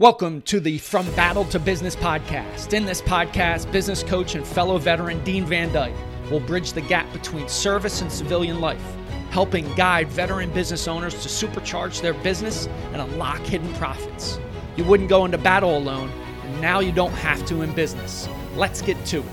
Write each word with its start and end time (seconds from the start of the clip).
Welcome 0.00 0.42
to 0.42 0.60
the 0.60 0.78
From 0.78 1.10
Battle 1.16 1.44
to 1.46 1.58
Business 1.58 1.96
podcast. 1.96 2.72
In 2.72 2.84
this 2.84 3.02
podcast, 3.02 3.72
business 3.72 4.04
coach 4.04 4.36
and 4.36 4.46
fellow 4.46 4.78
veteran 4.78 5.24
Dean 5.24 5.44
Van 5.44 5.72
Dyke 5.72 5.92
will 6.30 6.38
bridge 6.38 6.72
the 6.72 6.82
gap 6.82 7.12
between 7.12 7.48
service 7.48 8.00
and 8.00 8.12
civilian 8.12 8.60
life, 8.60 8.80
helping 9.30 9.74
guide 9.74 10.06
veteran 10.06 10.52
business 10.52 10.86
owners 10.86 11.14
to 11.14 11.28
supercharge 11.28 12.00
their 12.00 12.14
business 12.14 12.68
and 12.92 13.02
unlock 13.02 13.40
hidden 13.40 13.74
profits. 13.74 14.38
You 14.76 14.84
wouldn't 14.84 15.08
go 15.08 15.24
into 15.24 15.36
battle 15.36 15.76
alone, 15.76 16.12
and 16.44 16.60
now 16.60 16.78
you 16.78 16.92
don't 16.92 17.10
have 17.10 17.44
to 17.46 17.62
in 17.62 17.74
business. 17.74 18.28
Let's 18.54 18.80
get 18.80 19.04
to 19.06 19.18
it. 19.18 19.24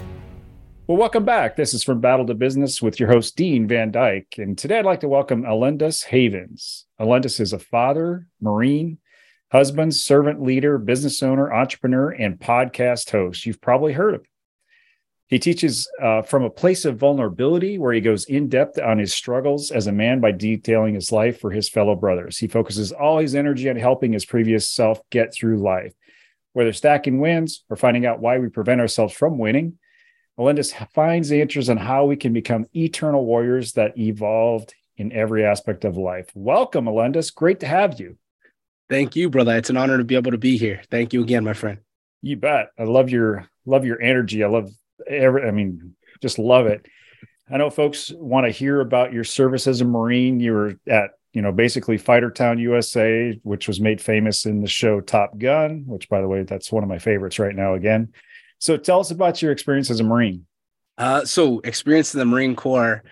Well, 0.88 0.98
welcome 0.98 1.26
back. 1.26 1.58
This 1.58 1.76
is 1.76 1.84
From 1.84 2.02
Battle 2.02 2.26
to 2.26 2.34
Business 2.34 2.82
with 2.82 3.00
your 3.00 3.10
host, 3.10 3.36
Dean 3.36 3.68
Van 3.68 3.92
Dyke. 3.92 4.34
And 4.40 4.58
today 4.58 4.80
I'd 4.80 4.86
like 4.86 5.02
to 5.02 5.08
welcome 5.08 5.44
Alundas 5.44 6.06
Havens. 6.06 6.88
Alundas 7.00 7.40
is 7.40 7.54
a 7.54 7.60
father, 7.60 8.30
Marine, 8.42 8.98
husband, 9.56 9.96
servant 9.96 10.44
leader, 10.44 10.78
business 10.78 11.24
owner, 11.24 11.54
entrepreneur, 11.54 12.10
and 12.10 12.38
podcast 12.38 13.10
host. 13.10 13.46
You've 13.46 13.62
probably 13.62 13.94
heard 13.94 14.16
of 14.16 14.22
him. 14.22 14.28
He 15.28 15.40
teaches 15.40 15.90
uh, 16.04 16.24
from 16.24 16.44
a 16.44 16.50
place 16.50 16.84
of 16.84 16.98
vulnerability 16.98 17.78
where 17.78 17.94
he 17.94 18.02
goes 18.02 18.26
in 18.26 18.50
depth 18.50 18.78
on 18.78 19.00
his 19.00 19.14
struggles 19.14 19.72
as 19.72 19.88
a 19.88 19.94
man 19.94 20.20
by 20.20 20.34
detailing 20.34 20.94
his 20.94 21.10
life 21.10 21.40
for 21.40 21.52
his 21.52 21.70
fellow 21.70 21.96
brothers. 21.96 22.38
He 22.38 22.48
focuses 22.48 22.92
all 22.92 23.20
his 23.20 23.34
energy 23.34 23.70
on 23.70 23.78
helping 23.78 24.12
his 24.12 24.26
previous 24.26 24.70
self 24.70 25.00
get 25.10 25.34
through 25.34 25.58
life, 25.58 25.94
whether 26.52 26.74
stacking 26.74 27.22
wins 27.22 27.64
or 27.70 27.78
finding 27.78 28.06
out 28.06 28.20
why 28.20 28.38
we 28.38 28.50
prevent 28.50 28.82
ourselves 28.82 29.14
from 29.14 29.38
winning. 29.38 29.80
Melendez 30.38 30.74
finds 30.94 31.32
answers 31.32 31.70
on 31.70 31.78
how 31.78 32.04
we 32.04 32.18
can 32.18 32.34
become 32.34 32.68
eternal 32.76 33.26
warriors 33.26 33.72
that 33.74 33.98
evolved 33.98 34.76
in 34.98 35.14
every 35.14 35.46
aspect 35.46 35.86
of 35.86 35.96
life. 35.96 36.30
Welcome, 36.36 36.86
Melendez. 36.86 37.32
Great 37.32 37.62
to 37.62 37.68
have 37.68 38.02
you. 38.02 38.18
Thank 38.90 39.16
you, 39.16 39.30
brother. 39.30 39.56
It's 39.56 39.70
an 39.70 39.78
honor 39.78 39.98
to 39.98 40.04
be 40.04 40.16
able 40.16 40.32
to 40.32 40.38
be 40.38 40.58
here. 40.58 40.82
Thank 40.92 41.14
you 41.14 41.22
again, 41.22 41.44
my 41.44 41.54
friend. 41.54 41.80
You 42.22 42.38
bet. 42.38 42.70
I 42.78 42.84
love 42.84 43.10
your 43.10 43.48
love 43.66 43.86
your 43.86 44.02
energy. 44.02 44.44
I 44.44 44.48
love 44.48 44.70
every 45.08 45.48
I 45.48 45.52
mean, 45.52 45.96
just 46.22 46.40
love 46.40 46.68
it. 46.68 46.86
I 47.50 47.58
know 47.58 47.70
folks 47.70 48.12
want 48.16 48.46
to 48.46 48.52
hear 48.52 48.82
about 48.82 49.14
your 49.14 49.24
service 49.24 49.68
as 49.68 49.82
a 49.82 49.86
Marine. 49.86 50.40
You 50.40 50.54
were 50.54 50.80
at, 50.88 51.12
you 51.34 51.42
know, 51.42 51.52
basically 51.52 51.98
Fighter 51.98 52.32
Town 52.32 52.58
USA, 52.58 53.40
which 53.44 53.68
was 53.68 53.80
made 53.80 54.02
famous 54.02 54.46
in 54.46 54.62
the 54.62 54.68
show 54.68 55.00
Top 55.02 55.38
Gun, 55.38 55.84
which 55.86 56.10
by 56.10 56.22
the 56.22 56.28
way, 56.28 56.44
that's 56.44 56.72
one 56.72 56.84
of 56.84 56.90
my 56.90 56.98
favorites 56.98 57.38
right 57.38 57.56
now 57.56 57.76
again. 57.76 58.14
So 58.60 58.78
tell 58.78 59.00
us 59.00 59.12
about 59.12 59.42
your 59.42 59.52
experience 59.52 59.92
as 59.92 60.00
a 60.00 60.04
Marine. 60.04 60.46
Uh, 60.98 61.26
so 61.26 61.60
experience 61.60 62.14
in 62.14 62.20
the 62.20 62.26
Marine 62.26 62.56
Corps 62.56 63.04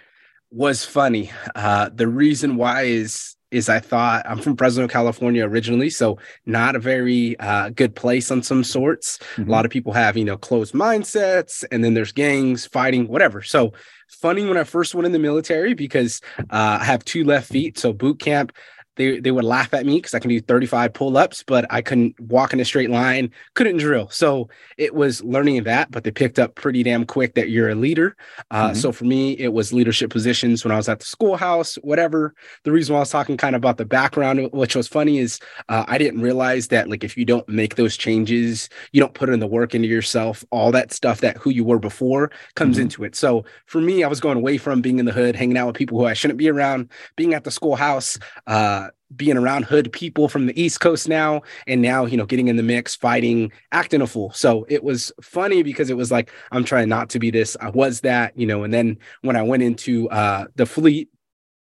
was 0.50 0.86
funny. 0.86 1.32
Uh, 1.54 1.90
the 1.94 2.08
reason 2.08 2.56
why 2.56 2.84
is 2.84 3.36
is 3.54 3.70
I 3.70 3.80
thought 3.80 4.26
I'm 4.28 4.40
from 4.40 4.58
Fresno, 4.58 4.88
California 4.88 5.46
originally, 5.46 5.90
so 5.90 6.18
not 6.46 6.76
a 6.76 6.80
very 6.80 7.40
uh, 7.40 7.70
good 7.70 7.96
place 7.96 8.32
on 8.32 8.42
some 8.42 8.64
sorts. 8.64 9.20
Mm-hmm. 9.36 9.50
A 9.50 9.52
lot 9.52 9.66
of 9.66 9.72
people 9.72 9.94
have, 9.94 10.18
you 10.18 10.26
know, 10.26 10.38
closed 10.38 10.74
mindsets, 10.74 11.64
and 11.72 11.84
then 11.84 11.94
there's 11.94 12.12
gangs 12.12 12.66
fighting, 12.66 13.08
whatever. 13.08 13.42
So 13.42 13.74
funny 14.10 14.46
when 14.46 14.58
I 14.58 14.64
first 14.64 14.96
went 14.96 15.06
in 15.06 15.12
the 15.12 15.20
military 15.20 15.74
because 15.74 16.22
uh, 16.40 16.78
I 16.82 16.84
have 16.84 17.06
two 17.06 17.24
left 17.24 17.50
feet. 17.50 17.78
So 17.78 17.94
boot 17.94 18.20
camp, 18.20 18.52
they 18.96 19.20
they 19.20 19.32
would 19.32 19.44
laugh 19.44 19.74
at 19.74 19.86
me 19.86 19.98
because 19.98 20.14
I 20.14 20.20
can 20.20 20.30
do 20.30 20.40
35 20.40 20.94
pull-ups, 20.94 21.44
but 21.46 21.66
I 21.70 21.82
couldn't 21.82 22.20
walk 22.20 22.54
in 22.54 22.60
a 22.60 22.66
straight 22.66 22.90
line, 22.90 23.32
couldn't 23.56 23.78
drill. 23.78 24.10
So 24.10 24.50
it 24.78 24.94
was 24.94 25.24
learning 25.24 25.64
that, 25.64 25.92
but 25.92 26.04
they 26.04 26.12
picked 26.12 26.40
up 26.40 26.56
pretty 26.56 26.84
damn 26.84 27.06
quick 27.06 27.36
that 27.36 27.50
you're 27.50 27.70
a 27.70 27.76
leader. 27.76 28.16
Uh, 28.52 28.68
mm-hmm. 28.68 28.76
So 28.76 28.92
for 28.92 29.06
me, 29.06 29.34
it 29.34 29.54
was 29.54 29.74
leadership 29.74 30.12
positions 30.12 30.64
when 30.64 30.72
I 30.72 30.78
was 30.78 30.90
at 30.90 31.00
the 31.00 31.06
schoolhouse, 31.06 31.76
whatever. 31.76 32.34
The 32.64 32.72
reason 32.72 32.94
why 32.94 33.00
I 33.00 33.02
was 33.02 33.10
talking 33.10 33.38
kind 33.38 33.56
of 33.56 33.62
about 33.62 33.78
the 33.78 33.86
background, 33.86 34.50
which 34.52 34.76
was 34.76 34.88
funny, 34.88 35.20
is 35.20 35.40
uh, 35.70 35.86
I 35.88 35.98
didn't 35.98 36.22
realize 36.22 36.68
that 36.70 36.90
like 36.90 37.04
if 37.04 37.18
you 37.18 37.26
don't 37.26 37.48
make 37.50 37.76
those 37.76 37.98
changes, 37.98 38.70
you 38.92 39.02
don't 39.02 39.14
put 39.14 39.30
in 39.30 39.40
the 39.40 39.48
work 39.48 39.74
into 39.74 39.88
yourself, 39.88 40.44
all 40.52 40.72
that 40.72 40.94
stuff 40.94 41.22
that 41.22 41.38
who 41.38 41.50
you 41.50 41.64
were 41.64 41.80
before 41.80 42.32
comes 42.56 42.76
mm-hmm. 42.76 42.84
into 42.84 43.04
it. 43.04 43.16
So 43.16 43.46
for 43.66 43.82
me, 43.82 44.04
I 44.04 44.08
was 44.08 44.20
going 44.20 44.38
away 44.38 44.58
from 44.58 44.82
being 44.82 45.00
in 45.00 45.06
the 45.06 45.12
hood, 45.12 45.36
hanging 45.36 45.58
out 45.58 45.68
with 45.68 45.76
people 45.76 45.98
who 45.98 46.06
I 46.06 46.14
shouldn't 46.14 46.38
be 46.38 46.50
around, 46.50 46.90
being 47.16 47.34
at 47.34 47.44
the 47.44 47.52
schoolhouse. 47.52 48.18
Uh, 48.48 48.83
being 49.16 49.38
around 49.38 49.66
hood 49.66 49.92
people 49.92 50.28
from 50.28 50.48
the 50.48 50.60
East 50.60 50.80
Coast 50.80 51.08
now, 51.08 51.42
and 51.68 51.82
now, 51.82 52.06
you 52.06 52.18
know, 52.18 52.26
getting 52.26 52.48
in 52.48 52.58
the 52.58 52.64
mix, 52.64 52.96
fighting, 52.96 53.52
acting 53.72 54.02
a 54.02 54.08
fool. 54.08 54.32
So 54.34 54.66
it 54.70 54.84
was 54.84 55.12
funny 55.22 55.62
because 55.62 55.92
it 55.92 55.98
was 55.98 56.12
like, 56.12 56.32
I'm 56.52 56.64
trying 56.64 56.90
not 56.90 57.10
to 57.12 57.20
be 57.20 57.30
this. 57.30 57.56
I 57.62 57.70
was 57.70 58.02
that, 58.02 58.36
you 58.38 58.48
know, 58.48 58.64
and 58.64 58.74
then 58.74 58.98
when 59.22 59.36
I 59.36 59.44
went 59.44 59.62
into 59.62 60.10
uh, 60.10 60.46
the 60.56 60.66
fleet, 60.66 61.10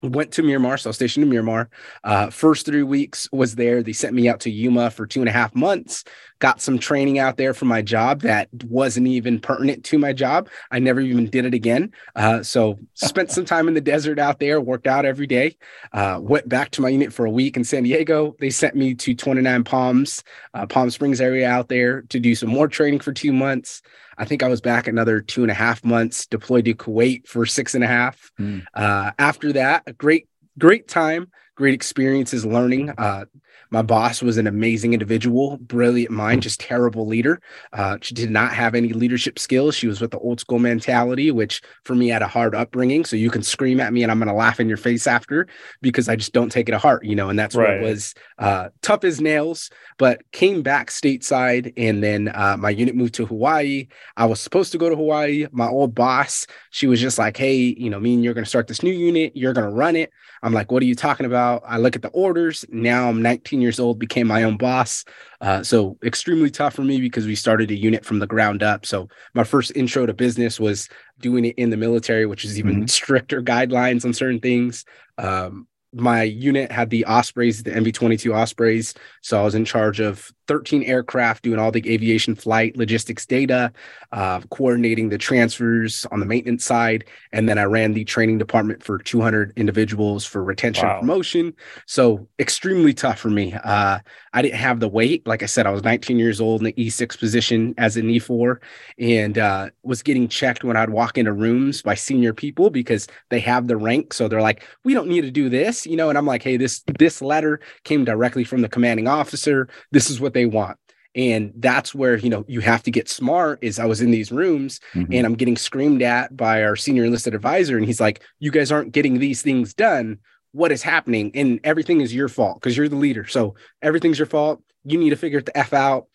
went 0.02 0.32
to 0.32 0.42
Miramar, 0.42 0.78
so 0.78 0.88
I 0.88 0.90
was 0.90 0.96
stationed 0.96 1.24
in 1.24 1.30
Miramar. 1.30 1.68
Uh, 2.04 2.30
first 2.30 2.64
three 2.64 2.82
weeks 2.82 3.28
was 3.32 3.56
there. 3.56 3.82
They 3.82 3.92
sent 3.92 4.14
me 4.14 4.28
out 4.28 4.40
to 4.40 4.50
Yuma 4.50 4.90
for 4.90 5.06
two 5.06 5.20
and 5.20 5.28
a 5.28 5.32
half 5.32 5.54
months. 5.54 6.04
Got 6.38 6.60
some 6.60 6.78
training 6.78 7.18
out 7.18 7.36
there 7.36 7.52
for 7.52 7.64
my 7.64 7.82
job 7.82 8.20
that 8.20 8.48
wasn't 8.64 9.08
even 9.08 9.40
pertinent 9.40 9.84
to 9.86 9.98
my 9.98 10.12
job. 10.12 10.48
I 10.70 10.78
never 10.78 11.00
even 11.00 11.28
did 11.28 11.44
it 11.46 11.54
again. 11.54 11.92
Uh, 12.14 12.44
so 12.44 12.78
spent 12.94 13.32
some 13.32 13.44
time 13.44 13.66
in 13.66 13.74
the 13.74 13.80
desert 13.80 14.20
out 14.20 14.38
there, 14.38 14.60
worked 14.60 14.86
out 14.86 15.04
every 15.04 15.26
day. 15.26 15.56
Uh, 15.92 16.20
went 16.22 16.48
back 16.48 16.70
to 16.72 16.82
my 16.82 16.90
unit 16.90 17.12
for 17.12 17.26
a 17.26 17.30
week 17.30 17.56
in 17.56 17.64
San 17.64 17.82
Diego. 17.82 18.36
They 18.38 18.50
sent 18.50 18.76
me 18.76 18.94
to 18.94 19.14
29 19.14 19.64
Palms, 19.64 20.22
uh, 20.54 20.66
Palm 20.66 20.90
Springs 20.90 21.20
area 21.20 21.48
out 21.48 21.68
there 21.68 22.02
to 22.02 22.20
do 22.20 22.36
some 22.36 22.50
more 22.50 22.68
training 22.68 23.00
for 23.00 23.12
two 23.12 23.32
months. 23.32 23.82
I 24.18 24.24
think 24.24 24.42
I 24.42 24.48
was 24.48 24.60
back 24.60 24.88
another 24.88 25.20
two 25.20 25.42
and 25.42 25.50
a 25.50 25.54
half 25.54 25.84
months, 25.84 26.26
deployed 26.26 26.64
to 26.66 26.74
Kuwait 26.74 27.26
for 27.26 27.46
six 27.46 27.74
and 27.74 27.84
a 27.84 27.86
half. 27.86 28.30
Mm. 28.38 28.64
Uh, 28.74 29.12
after 29.18 29.52
that, 29.52 29.84
a 29.86 29.92
great, 29.92 30.28
great 30.58 30.88
time, 30.88 31.30
great 31.54 31.74
experiences 31.74 32.44
learning. 32.44 32.90
Uh, 32.90 33.26
my 33.70 33.82
boss 33.82 34.22
was 34.22 34.38
an 34.38 34.46
amazing 34.46 34.92
individual, 34.92 35.58
brilliant 35.58 36.10
mind, 36.10 36.42
just 36.42 36.60
terrible 36.60 37.06
leader. 37.06 37.40
Uh, 37.72 37.98
she 38.00 38.14
did 38.14 38.30
not 38.30 38.52
have 38.52 38.74
any 38.74 38.92
leadership 38.92 39.38
skills. 39.38 39.74
She 39.74 39.86
was 39.86 40.00
with 40.00 40.10
the 40.10 40.18
old 40.18 40.40
school 40.40 40.58
mentality, 40.58 41.30
which 41.30 41.60
for 41.84 41.94
me 41.94 42.08
had 42.08 42.22
a 42.22 42.28
hard 42.28 42.54
upbringing. 42.54 43.04
So 43.04 43.16
you 43.16 43.30
can 43.30 43.42
scream 43.42 43.80
at 43.80 43.92
me 43.92 44.02
and 44.02 44.10
I'm 44.10 44.18
going 44.18 44.28
to 44.28 44.34
laugh 44.34 44.60
in 44.60 44.68
your 44.68 44.78
face 44.78 45.06
after 45.06 45.46
because 45.82 46.08
I 46.08 46.16
just 46.16 46.32
don't 46.32 46.50
take 46.50 46.68
it 46.68 46.72
to 46.72 46.78
heart, 46.78 47.04
you 47.04 47.14
know. 47.14 47.28
And 47.28 47.38
that's 47.38 47.54
right. 47.54 47.80
what 47.80 47.90
was 47.90 48.14
uh, 48.38 48.70
tough 48.82 49.04
as 49.04 49.20
nails. 49.20 49.70
But 49.98 50.22
came 50.32 50.62
back 50.62 50.90
stateside, 50.90 51.72
and 51.76 52.02
then 52.02 52.28
uh, 52.28 52.56
my 52.56 52.70
unit 52.70 52.94
moved 52.94 53.14
to 53.14 53.26
Hawaii. 53.26 53.88
I 54.16 54.26
was 54.26 54.40
supposed 54.40 54.70
to 54.72 54.78
go 54.78 54.88
to 54.88 54.94
Hawaii. 54.94 55.46
My 55.50 55.66
old 55.66 55.94
boss, 55.94 56.46
she 56.70 56.86
was 56.86 57.00
just 57.00 57.18
like, 57.18 57.36
"Hey, 57.36 57.56
you 57.56 57.90
know, 57.90 57.98
me 57.98 58.14
and 58.14 58.22
you're 58.22 58.34
going 58.34 58.44
to 58.44 58.48
start 58.48 58.68
this 58.68 58.82
new 58.82 58.92
unit. 58.92 59.32
You're 59.34 59.52
going 59.52 59.68
to 59.68 59.74
run 59.74 59.96
it." 59.96 60.10
I'm 60.42 60.52
like, 60.52 60.70
"What 60.70 60.82
are 60.82 60.86
you 60.86 60.94
talking 60.94 61.26
about?" 61.26 61.62
I 61.66 61.78
look 61.78 61.96
at 61.96 62.02
the 62.02 62.10
orders. 62.10 62.64
Now 62.70 63.08
I'm 63.08 63.20
19 63.22 63.57
19 63.58 63.62
years 63.62 63.80
old, 63.80 63.98
became 63.98 64.26
my 64.26 64.44
own 64.44 64.56
boss. 64.56 65.04
Uh, 65.40 65.62
so 65.62 65.96
extremely 66.04 66.50
tough 66.50 66.74
for 66.74 66.82
me 66.82 67.00
because 67.00 67.26
we 67.26 67.34
started 67.34 67.70
a 67.70 67.74
unit 67.74 68.04
from 68.04 68.18
the 68.18 68.26
ground 68.26 68.62
up. 68.62 68.86
So 68.86 69.08
my 69.34 69.44
first 69.44 69.72
intro 69.74 70.06
to 70.06 70.14
business 70.14 70.60
was 70.60 70.88
doing 71.18 71.44
it 71.44 71.56
in 71.56 71.70
the 71.70 71.76
military, 71.76 72.26
which 72.26 72.44
is 72.44 72.58
even 72.58 72.76
mm-hmm. 72.76 72.86
stricter 72.86 73.42
guidelines 73.42 74.04
on 74.04 74.12
certain 74.12 74.40
things. 74.40 74.84
Um, 75.18 75.66
my 75.92 76.22
unit 76.22 76.70
had 76.70 76.90
the 76.90 77.04
Ospreys, 77.04 77.62
the 77.62 77.70
MV 77.70 77.94
22 77.94 78.34
Ospreys. 78.34 78.94
So 79.22 79.40
I 79.40 79.44
was 79.44 79.54
in 79.54 79.64
charge 79.64 80.00
of 80.00 80.32
13 80.48 80.82
aircraft 80.82 81.44
doing 81.44 81.58
all 81.58 81.70
the 81.70 81.92
aviation 81.92 82.34
flight 82.34 82.76
logistics 82.76 83.26
data, 83.26 83.70
uh, 84.12 84.40
coordinating 84.50 85.10
the 85.10 85.18
transfers 85.18 86.06
on 86.10 86.20
the 86.20 86.26
maintenance 86.26 86.64
side. 86.64 87.04
And 87.32 87.48
then 87.48 87.58
I 87.58 87.64
ran 87.64 87.92
the 87.92 88.04
training 88.04 88.38
department 88.38 88.82
for 88.82 88.98
200 88.98 89.52
individuals 89.56 90.24
for 90.24 90.42
retention 90.42 90.88
wow. 90.88 91.00
promotion. 91.00 91.54
So 91.86 92.26
extremely 92.38 92.94
tough 92.94 93.18
for 93.18 93.30
me. 93.30 93.52
Uh, 93.52 93.98
I 94.32 94.42
didn't 94.42 94.58
have 94.58 94.80
the 94.80 94.88
weight. 94.88 95.26
Like 95.26 95.42
I 95.42 95.46
said, 95.46 95.66
I 95.66 95.70
was 95.70 95.84
19 95.84 96.18
years 96.18 96.40
old 96.40 96.62
in 96.62 96.64
the 96.64 96.72
E6 96.72 97.18
position 97.18 97.74
as 97.76 97.96
an 97.96 98.08
E4 98.08 98.56
and 98.98 99.36
uh, 99.36 99.68
was 99.82 100.02
getting 100.02 100.28
checked 100.28 100.64
when 100.64 100.76
I'd 100.76 100.90
walk 100.90 101.18
into 101.18 101.32
rooms 101.32 101.82
by 101.82 101.94
senior 101.94 102.32
people 102.32 102.70
because 102.70 103.06
they 103.28 103.40
have 103.40 103.68
the 103.68 103.76
rank. 103.76 104.14
So 104.14 104.28
they're 104.28 104.40
like, 104.40 104.64
we 104.84 104.94
don't 104.94 105.08
need 105.08 105.22
to 105.22 105.30
do 105.30 105.50
this, 105.50 105.77
you 105.86 105.96
know? 105.96 106.08
And 106.08 106.18
I'm 106.18 106.26
like, 106.26 106.42
hey, 106.42 106.56
this, 106.56 106.82
this 106.98 107.20
letter 107.22 107.60
came 107.84 108.04
directly 108.04 108.44
from 108.44 108.62
the 108.62 108.68
commanding 108.68 109.08
officer. 109.08 109.68
This 109.92 110.10
is 110.10 110.20
what 110.20 110.34
they 110.34 110.46
want 110.46 110.78
and 111.14 111.52
that's 111.56 111.94
where 111.94 112.16
you 112.16 112.30
know 112.30 112.44
you 112.48 112.60
have 112.60 112.82
to 112.82 112.90
get 112.90 113.08
smart 113.08 113.58
is 113.62 113.78
i 113.78 113.84
was 113.84 114.00
in 114.00 114.10
these 114.10 114.30
rooms 114.30 114.80
mm-hmm. 114.94 115.12
and 115.12 115.26
i'm 115.26 115.34
getting 115.34 115.56
screamed 115.56 116.02
at 116.02 116.36
by 116.36 116.62
our 116.62 116.76
senior 116.76 117.04
enlisted 117.04 117.34
advisor 117.34 117.76
and 117.76 117.86
he's 117.86 118.00
like 118.00 118.22
you 118.38 118.50
guys 118.50 118.70
aren't 118.70 118.92
getting 118.92 119.18
these 119.18 119.42
things 119.42 119.74
done 119.74 120.18
what 120.52 120.72
is 120.72 120.82
happening 120.82 121.30
and 121.34 121.60
everything 121.64 122.00
is 122.00 122.14
your 122.14 122.28
fault 122.28 122.60
because 122.60 122.76
you're 122.76 122.88
the 122.88 122.96
leader 122.96 123.26
so 123.26 123.54
everything's 123.82 124.18
your 124.18 124.26
fault 124.26 124.62
you 124.84 124.98
need 124.98 125.10
to 125.10 125.16
figure 125.16 125.38
it 125.38 125.46
the 125.46 125.56
f 125.56 125.72
out 125.72 126.06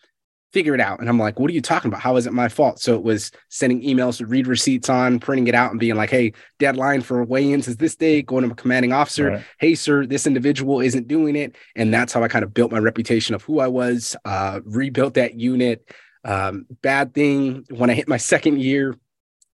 figure 0.54 0.72
it 0.72 0.80
out. 0.80 1.00
And 1.00 1.08
I'm 1.08 1.18
like, 1.18 1.40
what 1.40 1.50
are 1.50 1.52
you 1.52 1.60
talking 1.60 1.88
about? 1.88 2.00
How 2.00 2.16
is 2.16 2.26
it 2.28 2.32
my 2.32 2.48
fault? 2.48 2.78
So 2.78 2.94
it 2.94 3.02
was 3.02 3.32
sending 3.48 3.82
emails 3.82 4.18
to 4.18 4.26
read 4.26 4.46
receipts 4.46 4.88
on, 4.88 5.18
printing 5.18 5.48
it 5.48 5.54
out, 5.54 5.72
and 5.72 5.80
being 5.80 5.96
like, 5.96 6.10
hey, 6.10 6.32
deadline 6.60 7.00
for 7.00 7.24
weigh-ins 7.24 7.66
is 7.66 7.76
this 7.76 7.96
day, 7.96 8.22
going 8.22 8.44
to 8.44 8.52
a 8.52 8.54
commanding 8.54 8.92
officer. 8.92 9.30
Right. 9.30 9.44
Hey, 9.58 9.74
sir, 9.74 10.06
this 10.06 10.28
individual 10.28 10.80
isn't 10.80 11.08
doing 11.08 11.34
it. 11.34 11.56
And 11.74 11.92
that's 11.92 12.12
how 12.12 12.22
I 12.22 12.28
kind 12.28 12.44
of 12.44 12.54
built 12.54 12.70
my 12.70 12.78
reputation 12.78 13.34
of 13.34 13.42
who 13.42 13.58
I 13.58 13.66
was, 13.66 14.14
uh, 14.24 14.60
rebuilt 14.64 15.14
that 15.14 15.34
unit. 15.34 15.90
Um, 16.24 16.66
bad 16.80 17.12
thing 17.12 17.66
when 17.70 17.90
I 17.90 17.94
hit 17.94 18.08
my 18.08 18.16
second 18.16 18.60
year, 18.60 18.94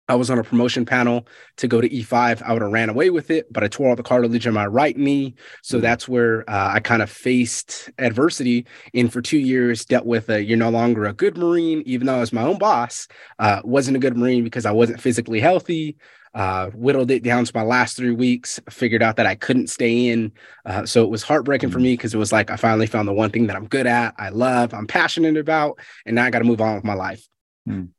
I 0.10 0.16
was 0.16 0.32
on 0.32 0.40
a 0.40 0.44
promotion 0.44 0.86
panel 0.86 1.28
to 1.58 1.68
go 1.68 1.80
to 1.80 1.88
E5. 1.88 2.42
I 2.42 2.52
would 2.52 2.64
have 2.64 2.72
ran 2.72 2.90
away 2.90 3.12
with 3.12 3.30
it, 3.30 3.52
but 3.54 3.64
I 3.64 3.68
tore 3.68 3.90
all 3.90 3.96
the 3.96 4.04
cartilage 4.04 4.48
in 4.48 4.54
my 4.56 4.66
right 4.66 4.98
knee. 4.98 5.36
So 5.62 5.78
mm-hmm. 5.78 5.84
that's 5.84 6.10
where 6.10 6.50
uh, 6.50 6.72
I 6.74 6.80
kind 6.80 7.04
of 7.04 7.12
faced 7.12 7.92
adversity. 8.00 8.66
And 8.96 9.14
for 9.14 9.22
two 9.22 9.38
years, 9.38 9.86
dealt 9.86 10.08
with 10.08 10.30
a, 10.30 10.44
you're 10.44 10.58
no 10.58 10.72
longer 10.72 11.06
a 11.06 11.14
good 11.14 11.38
Marine, 11.38 11.84
even 11.86 12.08
though 12.08 12.18
I 12.18 12.20
was 12.22 12.34
my 12.34 12.42
own 12.42 12.58
boss. 12.58 13.08
Uh, 13.38 13.62
wasn't 13.64 13.98
a 13.98 14.00
good 14.00 14.18
Marine 14.18 14.44
because 14.44 14.66
I 14.66 14.72
wasn't 14.72 15.00
physically 15.00 15.40
healthy. 15.40 15.98
Uh, 16.34 16.70
whittled 16.76 17.10
it 17.10 17.24
down 17.24 17.44
to 17.44 17.52
my 17.56 17.64
last 17.64 17.96
three 17.98 18.12
weeks. 18.12 18.60
Figured 18.70 19.04
out 19.04 19.16
that 19.16 19.26
I 19.26 19.36
couldn't 19.36 19.68
stay 19.68 20.08
in. 20.08 20.32
Uh, 20.66 20.86
so 20.86 21.04
it 21.04 21.10
was 21.10 21.22
heartbreaking 21.22 21.70
for 21.70 21.78
mm-hmm. 21.78 21.84
me 21.84 21.94
because 21.94 22.16
it 22.16 22.20
was 22.20 22.32
like 22.32 22.50
I 22.50 22.56
finally 22.56 22.88
found 22.88 23.08
the 23.08 23.14
one 23.14 23.30
thing 23.30 23.48
that 23.48 23.56
I'm 23.56 23.68
good 23.68 23.88
at, 23.88 24.16
I 24.18 24.30
love, 24.30 24.74
I'm 24.74 24.88
passionate 24.88 25.38
about, 25.38 25.80
and 26.06 26.16
now 26.16 26.26
I 26.26 26.30
got 26.32 26.40
to 26.40 26.46
move 26.46 26.62
on 26.62 26.76
with 26.76 26.84
my 26.84 26.94
life. 26.94 27.28
Mm. 27.68 27.90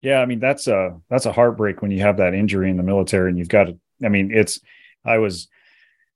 Yeah, 0.00 0.20
I 0.20 0.26
mean 0.26 0.38
that's 0.38 0.66
a 0.68 1.00
that's 1.10 1.26
a 1.26 1.32
heartbreak 1.32 1.82
when 1.82 1.90
you 1.90 2.00
have 2.00 2.18
that 2.18 2.34
injury 2.34 2.70
in 2.70 2.76
the 2.76 2.82
military 2.82 3.28
and 3.30 3.38
you've 3.38 3.48
got 3.48 3.64
to. 3.64 3.78
I 4.04 4.08
mean, 4.08 4.30
it's 4.32 4.60
I 5.04 5.18
was 5.18 5.48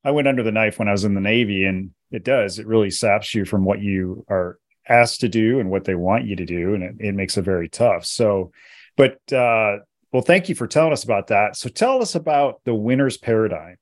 I 0.04 0.10
went 0.12 0.28
under 0.28 0.42
the 0.42 0.52
knife 0.52 0.78
when 0.78 0.88
I 0.88 0.92
was 0.92 1.04
in 1.04 1.14
the 1.14 1.20
Navy, 1.20 1.64
and 1.64 1.90
it 2.10 2.24
does 2.24 2.58
it 2.58 2.66
really 2.66 2.90
saps 2.90 3.34
you 3.34 3.44
from 3.44 3.64
what 3.64 3.80
you 3.80 4.24
are 4.28 4.58
asked 4.88 5.20
to 5.20 5.28
do 5.28 5.60
and 5.60 5.70
what 5.70 5.84
they 5.84 5.94
want 5.94 6.24
you 6.26 6.36
to 6.36 6.46
do, 6.46 6.74
and 6.74 6.82
it, 6.82 6.94
it 6.98 7.14
makes 7.14 7.36
it 7.36 7.42
very 7.42 7.68
tough. 7.68 8.04
So, 8.04 8.52
but 8.96 9.20
uh, 9.32 9.78
well, 10.12 10.22
thank 10.22 10.48
you 10.48 10.54
for 10.54 10.66
telling 10.66 10.92
us 10.92 11.04
about 11.04 11.28
that. 11.28 11.56
So, 11.56 11.68
tell 11.68 12.02
us 12.02 12.14
about 12.14 12.60
the 12.64 12.74
winner's 12.74 13.16
paradigm. 13.16 13.76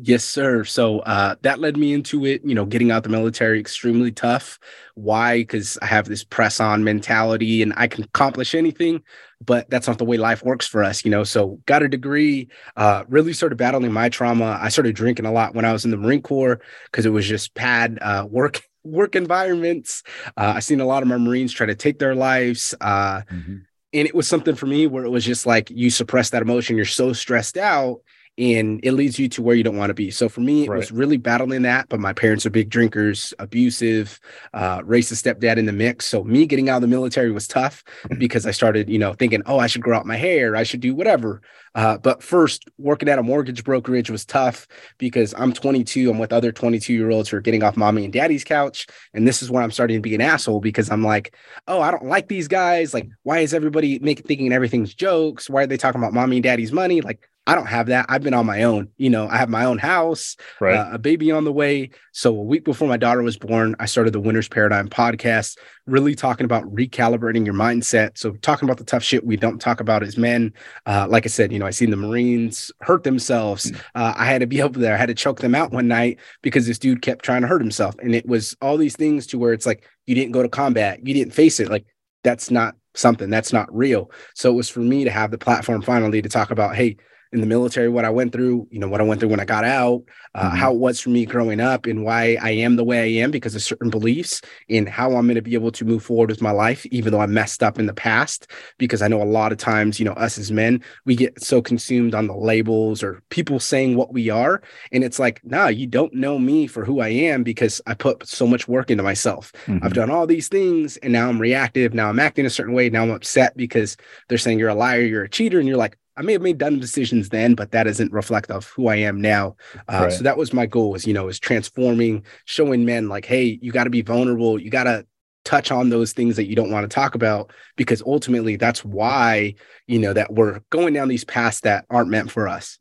Yes, 0.00 0.22
sir. 0.22 0.62
So 0.62 1.00
uh, 1.00 1.34
that 1.42 1.58
led 1.58 1.76
me 1.76 1.92
into 1.92 2.24
it, 2.24 2.42
you 2.44 2.54
know, 2.54 2.64
getting 2.64 2.92
out 2.92 3.02
the 3.02 3.08
military 3.08 3.58
extremely 3.58 4.12
tough. 4.12 4.60
Why? 4.94 5.38
Because 5.38 5.76
I 5.82 5.86
have 5.86 6.06
this 6.06 6.22
press 6.22 6.60
on 6.60 6.84
mentality 6.84 7.62
and 7.62 7.72
I 7.76 7.88
can 7.88 8.04
accomplish 8.04 8.54
anything, 8.54 9.02
but 9.44 9.68
that's 9.68 9.88
not 9.88 9.98
the 9.98 10.04
way 10.04 10.16
life 10.16 10.44
works 10.44 10.68
for 10.68 10.84
us, 10.84 11.04
you 11.04 11.10
know. 11.10 11.24
So 11.24 11.58
got 11.66 11.82
a 11.82 11.88
degree, 11.88 12.46
uh, 12.76 13.06
really 13.08 13.32
started 13.32 13.56
battling 13.56 13.90
my 13.90 14.08
trauma. 14.08 14.56
I 14.62 14.68
started 14.68 14.94
drinking 14.94 15.26
a 15.26 15.32
lot 15.32 15.56
when 15.56 15.64
I 15.64 15.72
was 15.72 15.84
in 15.84 15.90
the 15.90 15.96
Marine 15.96 16.22
Corps 16.22 16.60
because 16.84 17.04
it 17.04 17.10
was 17.10 17.26
just 17.26 17.56
pad 17.56 17.98
uh, 18.00 18.24
work 18.30 18.62
work 18.84 19.16
environments. 19.16 20.04
Uh, 20.36 20.52
I 20.54 20.60
seen 20.60 20.80
a 20.80 20.86
lot 20.86 21.02
of 21.02 21.08
my 21.08 21.18
Marines 21.18 21.52
try 21.52 21.66
to 21.66 21.74
take 21.74 21.98
their 21.98 22.14
lives. 22.14 22.72
Uh, 22.80 23.22
mm-hmm. 23.22 23.56
And 23.94 24.06
it 24.06 24.14
was 24.14 24.28
something 24.28 24.54
for 24.54 24.66
me 24.66 24.86
where 24.86 25.04
it 25.04 25.10
was 25.10 25.24
just 25.24 25.44
like 25.44 25.70
you 25.70 25.90
suppress 25.90 26.30
that 26.30 26.42
emotion. 26.42 26.76
You're 26.76 26.84
so 26.84 27.12
stressed 27.12 27.58
out 27.58 28.02
and 28.38 28.78
it 28.84 28.92
leads 28.92 29.18
you 29.18 29.28
to 29.28 29.42
where 29.42 29.56
you 29.56 29.64
don't 29.64 29.76
want 29.76 29.90
to 29.90 29.94
be. 29.94 30.10
So 30.12 30.28
for 30.28 30.40
me, 30.40 30.64
it 30.64 30.70
right. 30.70 30.76
was 30.76 30.92
really 30.92 31.16
battling 31.16 31.62
that. 31.62 31.88
But 31.88 31.98
my 31.98 32.12
parents 32.12 32.46
are 32.46 32.50
big 32.50 32.70
drinkers, 32.70 33.34
abusive, 33.40 34.20
uh, 34.54 34.80
racist 34.82 35.24
stepdad 35.24 35.56
in 35.56 35.66
the 35.66 35.72
mix. 35.72 36.06
So 36.06 36.22
me 36.22 36.46
getting 36.46 36.68
out 36.68 36.76
of 36.76 36.82
the 36.82 36.88
military 36.88 37.32
was 37.32 37.48
tough 37.48 37.82
because 38.18 38.46
I 38.46 38.52
started, 38.52 38.88
you 38.88 38.98
know, 38.98 39.12
thinking, 39.12 39.42
oh, 39.46 39.58
I 39.58 39.66
should 39.66 39.82
grow 39.82 39.96
out 39.96 40.06
my 40.06 40.16
hair, 40.16 40.54
I 40.54 40.62
should 40.62 40.80
do 40.80 40.94
whatever. 40.94 41.42
Uh, 41.74 41.98
but 41.98 42.22
first, 42.22 42.64
working 42.78 43.08
at 43.08 43.18
a 43.18 43.22
mortgage 43.22 43.62
brokerage 43.64 44.10
was 44.10 44.24
tough 44.24 44.66
because 44.98 45.34
I'm 45.36 45.52
22. 45.52 46.10
I'm 46.10 46.18
with 46.18 46.32
other 46.32 46.52
22 46.52 46.92
year 46.92 47.10
olds 47.10 47.28
who 47.28 47.36
are 47.36 47.40
getting 47.40 47.62
off 47.62 47.76
mommy 47.76 48.04
and 48.04 48.12
daddy's 48.12 48.44
couch, 48.44 48.86
and 49.14 49.26
this 49.26 49.42
is 49.42 49.50
where 49.50 49.62
I'm 49.62 49.70
starting 49.70 49.96
to 49.96 50.00
be 50.00 50.14
an 50.14 50.20
asshole 50.20 50.60
because 50.60 50.90
I'm 50.90 51.04
like, 51.04 51.34
oh, 51.66 51.80
I 51.80 51.90
don't 51.90 52.06
like 52.06 52.28
these 52.28 52.48
guys. 52.48 52.94
Like, 52.94 53.08
why 53.22 53.40
is 53.40 53.52
everybody 53.52 53.98
making 53.98 54.26
thinking 54.26 54.52
everything's 54.52 54.94
jokes? 54.94 55.50
Why 55.50 55.64
are 55.64 55.66
they 55.66 55.76
talking 55.76 56.00
about 56.00 56.14
mommy 56.14 56.36
and 56.36 56.42
daddy's 56.42 56.72
money? 56.72 57.00
Like, 57.00 57.28
I 57.48 57.54
don't 57.54 57.66
have 57.66 57.86
that. 57.86 58.04
I've 58.10 58.22
been 58.22 58.34
on 58.34 58.44
my 58.44 58.62
own. 58.64 58.90
You 58.98 59.08
know, 59.08 59.26
I 59.26 59.38
have 59.38 59.48
my 59.48 59.64
own 59.64 59.78
house, 59.78 60.36
right. 60.60 60.76
uh, 60.76 60.90
a 60.92 60.98
baby 60.98 61.32
on 61.32 61.44
the 61.44 61.52
way. 61.52 61.88
So 62.12 62.36
a 62.36 62.42
week 62.42 62.62
before 62.62 62.86
my 62.86 62.98
daughter 62.98 63.22
was 63.22 63.38
born, 63.38 63.74
I 63.80 63.86
started 63.86 64.12
the 64.12 64.20
Winner's 64.20 64.48
Paradigm 64.48 64.86
podcast, 64.86 65.56
really 65.86 66.14
talking 66.14 66.44
about 66.44 66.64
recalibrating 66.64 67.46
your 67.46 67.54
mindset. 67.54 68.18
So 68.18 68.32
talking 68.42 68.68
about 68.68 68.76
the 68.76 68.84
tough 68.84 69.02
shit 69.02 69.24
we 69.24 69.38
don't 69.38 69.60
talk 69.62 69.80
about 69.80 70.02
as 70.02 70.18
men. 70.18 70.52
Uh, 70.84 71.06
like 71.08 71.24
I 71.24 71.28
said, 71.28 71.50
you 71.50 71.58
know, 71.58 71.64
I 71.64 71.70
seen 71.70 71.88
the 71.88 71.96
Marines 71.96 72.70
hurt 72.82 73.04
themselves. 73.04 73.70
Mm. 73.70 73.80
Uh, 73.94 74.12
I 74.14 74.26
had 74.26 74.42
to 74.42 74.46
be 74.46 74.60
over 74.60 74.78
there. 74.78 74.92
I 74.92 74.98
had 74.98 75.08
to 75.08 75.14
choke 75.14 75.40
them 75.40 75.54
out 75.54 75.72
one 75.72 75.88
night 75.88 76.18
because 76.42 76.66
this 76.66 76.78
dude 76.78 77.00
kept 77.00 77.24
trying 77.24 77.40
to 77.40 77.48
hurt 77.48 77.62
himself, 77.62 77.94
and 78.02 78.14
it 78.14 78.26
was 78.26 78.58
all 78.60 78.76
these 78.76 78.94
things 78.94 79.26
to 79.28 79.38
where 79.38 79.54
it's 79.54 79.64
like 79.64 79.88
you 80.04 80.14
didn't 80.14 80.32
go 80.32 80.42
to 80.42 80.50
combat, 80.50 81.06
you 81.06 81.14
didn't 81.14 81.32
face 81.32 81.60
it. 81.60 81.70
Like 81.70 81.86
that's 82.24 82.50
not 82.50 82.74
something 82.94 83.30
that's 83.30 83.54
not 83.54 83.74
real. 83.74 84.10
So 84.34 84.50
it 84.50 84.54
was 84.54 84.68
for 84.68 84.80
me 84.80 85.04
to 85.04 85.10
have 85.10 85.30
the 85.30 85.38
platform 85.38 85.80
finally 85.80 86.20
to 86.20 86.28
talk 86.28 86.50
about, 86.50 86.76
hey 86.76 86.98
in 87.32 87.40
the 87.40 87.46
military, 87.46 87.88
what 87.88 88.04
I 88.04 88.10
went 88.10 88.32
through, 88.32 88.68
you 88.70 88.78
know, 88.78 88.88
what 88.88 89.00
I 89.00 89.04
went 89.04 89.20
through 89.20 89.28
when 89.28 89.40
I 89.40 89.44
got 89.44 89.64
out, 89.64 90.02
uh, 90.34 90.48
mm-hmm. 90.48 90.56
how 90.56 90.72
it 90.72 90.78
was 90.78 90.98
for 90.98 91.10
me 91.10 91.26
growing 91.26 91.60
up, 91.60 91.86
and 91.86 92.04
why 92.04 92.38
I 92.40 92.50
am 92.50 92.76
the 92.76 92.84
way 92.84 93.00
I 93.00 93.22
am 93.22 93.30
because 93.30 93.54
of 93.54 93.62
certain 93.62 93.90
beliefs, 93.90 94.40
and 94.70 94.88
how 94.88 95.14
I'm 95.14 95.26
going 95.26 95.34
to 95.34 95.42
be 95.42 95.54
able 95.54 95.72
to 95.72 95.84
move 95.84 96.02
forward 96.02 96.30
with 96.30 96.40
my 96.40 96.52
life, 96.52 96.86
even 96.86 97.12
though 97.12 97.20
I 97.20 97.26
messed 97.26 97.62
up 97.62 97.78
in 97.78 97.86
the 97.86 97.94
past. 97.94 98.46
Because 98.78 99.02
I 99.02 99.08
know 99.08 99.22
a 99.22 99.24
lot 99.24 99.52
of 99.52 99.58
times, 99.58 99.98
you 99.98 100.06
know, 100.06 100.12
us 100.12 100.38
as 100.38 100.50
men, 100.50 100.82
we 101.04 101.16
get 101.16 101.42
so 101.42 101.60
consumed 101.60 102.14
on 102.14 102.28
the 102.28 102.36
labels 102.36 103.02
or 103.02 103.22
people 103.28 103.60
saying 103.60 103.96
what 103.96 104.12
we 104.12 104.30
are. 104.30 104.62
And 104.90 105.04
it's 105.04 105.18
like, 105.18 105.40
nah, 105.44 105.68
you 105.68 105.86
don't 105.86 106.14
know 106.14 106.38
me 106.38 106.66
for 106.66 106.84
who 106.84 107.00
I 107.00 107.08
am 107.08 107.42
because 107.42 107.80
I 107.86 107.94
put 107.94 108.26
so 108.26 108.46
much 108.46 108.68
work 108.68 108.90
into 108.90 109.02
myself. 109.02 109.52
Mm-hmm. 109.66 109.84
I've 109.84 109.94
done 109.94 110.10
all 110.10 110.26
these 110.26 110.48
things, 110.48 110.96
and 110.98 111.12
now 111.12 111.28
I'm 111.28 111.40
reactive. 111.40 111.92
Now 111.92 112.08
I'm 112.08 112.20
acting 112.20 112.46
a 112.46 112.50
certain 112.50 112.74
way. 112.74 112.88
Now 112.88 113.02
I'm 113.02 113.10
upset 113.10 113.56
because 113.56 113.96
they're 114.28 114.38
saying 114.38 114.58
you're 114.58 114.68
a 114.70 114.74
liar, 114.74 115.02
you're 115.02 115.24
a 115.24 115.28
cheater. 115.28 115.58
And 115.58 115.68
you're 115.68 115.76
like, 115.76 115.98
I 116.18 116.22
may 116.22 116.32
have 116.32 116.42
made 116.42 116.58
dumb 116.58 116.80
decisions 116.80 117.28
then, 117.28 117.54
but 117.54 117.70
that 117.70 117.86
isn't 117.86 118.12
reflective 118.12 118.56
of 118.56 118.66
who 118.66 118.88
I 118.88 118.96
am 118.96 119.20
now. 119.20 119.54
Uh, 119.88 120.00
right. 120.02 120.12
So 120.12 120.24
that 120.24 120.36
was 120.36 120.52
my 120.52 120.66
goal 120.66 120.90
was, 120.90 121.06
you 121.06 121.14
know, 121.14 121.28
is 121.28 121.38
transforming, 121.38 122.24
showing 122.44 122.84
men 122.84 123.08
like, 123.08 123.24
hey, 123.24 123.58
you 123.62 123.70
got 123.70 123.84
to 123.84 123.90
be 123.90 124.02
vulnerable. 124.02 124.60
You 124.60 124.68
got 124.68 124.84
to 124.84 125.06
touch 125.44 125.70
on 125.70 125.90
those 125.90 126.12
things 126.12 126.34
that 126.34 126.46
you 126.46 126.56
don't 126.56 126.72
want 126.72 126.84
to 126.84 126.94
talk 126.94 127.14
about 127.14 127.52
because 127.76 128.02
ultimately 128.02 128.56
that's 128.56 128.84
why, 128.84 129.54
you 129.86 130.00
know, 130.00 130.12
that 130.12 130.32
we're 130.32 130.60
going 130.70 130.92
down 130.92 131.06
these 131.06 131.24
paths 131.24 131.60
that 131.60 131.84
aren't 131.88 132.10
meant 132.10 132.32
for 132.32 132.48
us. 132.48 132.78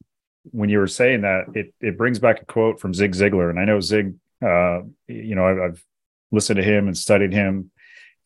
When 0.51 0.69
you 0.69 0.79
were 0.79 0.87
saying 0.87 1.21
that, 1.21 1.45
it, 1.53 1.73
it 1.79 1.97
brings 1.97 2.17
back 2.17 2.41
a 2.41 2.45
quote 2.45 2.79
from 2.79 2.93
Zig 2.93 3.11
Ziglar. 3.11 3.51
And 3.51 3.59
I 3.59 3.65
know 3.65 3.79
Zig, 3.79 4.15
uh, 4.43 4.81
you 5.07 5.35
know, 5.35 5.45
I've, 5.45 5.59
I've 5.59 5.85
listened 6.31 6.57
to 6.57 6.63
him 6.63 6.87
and 6.87 6.97
studied 6.97 7.33
him. 7.33 7.69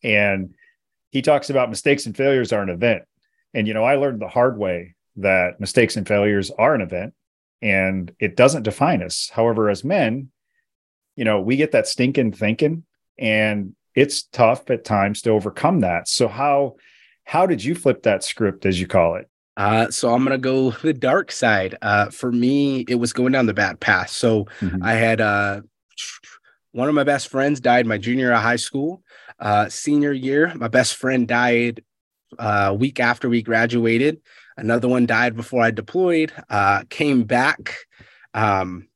And 0.02 0.54
he 1.10 1.20
talks 1.20 1.50
about 1.50 1.68
mistakes 1.68 2.06
and 2.06 2.16
failures 2.16 2.52
are 2.52 2.62
an 2.62 2.70
event. 2.70 3.02
And, 3.52 3.68
you 3.68 3.74
know, 3.74 3.84
I 3.84 3.96
learned 3.96 4.22
the 4.22 4.28
hard 4.28 4.56
way 4.56 4.94
that 5.16 5.60
mistakes 5.60 5.96
and 5.96 6.06
failures 6.06 6.50
are 6.58 6.74
an 6.74 6.80
event 6.80 7.14
and 7.60 8.12
it 8.18 8.36
doesn't 8.36 8.64
define 8.64 9.02
us. 9.02 9.30
However, 9.32 9.70
as 9.70 9.84
men, 9.84 10.30
you 11.16 11.24
know, 11.24 11.40
we 11.40 11.56
get 11.56 11.72
that 11.72 11.86
stinking 11.86 12.32
thinking 12.32 12.84
and 13.18 13.74
it's 13.94 14.22
tough 14.22 14.70
at 14.70 14.84
times 14.84 15.22
to 15.22 15.30
overcome 15.30 15.80
that. 15.80 16.08
So 16.08 16.28
how 16.28 16.76
how 17.24 17.46
did 17.46 17.62
you 17.62 17.74
flip 17.74 18.02
that 18.02 18.24
script 18.24 18.66
as 18.66 18.80
you 18.80 18.86
call 18.86 19.14
it? 19.16 19.28
Uh, 19.56 19.90
so 19.90 20.12
I'm 20.12 20.24
gonna 20.24 20.38
go 20.38 20.70
the 20.82 20.92
dark 20.92 21.30
side. 21.30 21.76
Uh, 21.80 22.06
for 22.10 22.32
me, 22.32 22.84
it 22.88 22.96
was 22.96 23.12
going 23.12 23.32
down 23.32 23.46
the 23.46 23.54
bad 23.54 23.80
path. 23.80 24.10
So 24.10 24.46
mm-hmm. 24.60 24.82
I 24.82 24.94
had 24.94 25.20
uh, 25.20 25.60
one 26.72 26.88
of 26.88 26.94
my 26.94 27.04
best 27.04 27.28
friends 27.28 27.60
died 27.60 27.86
my 27.86 27.98
junior 27.98 28.26
year 28.26 28.34
of 28.34 28.42
high 28.42 28.56
school. 28.56 29.02
Uh, 29.38 29.68
senior 29.68 30.12
year, 30.12 30.52
my 30.54 30.68
best 30.68 30.96
friend 30.96 31.28
died 31.28 31.82
a 32.38 32.70
uh, 32.70 32.72
week 32.72 32.98
after 32.98 33.28
we 33.28 33.42
graduated. 33.42 34.20
Another 34.56 34.88
one 34.88 35.06
died 35.06 35.36
before 35.36 35.62
I 35.62 35.70
deployed, 35.70 36.32
uh, 36.50 36.84
came 36.88 37.24
back. 37.24 37.74
Um, 38.34 38.88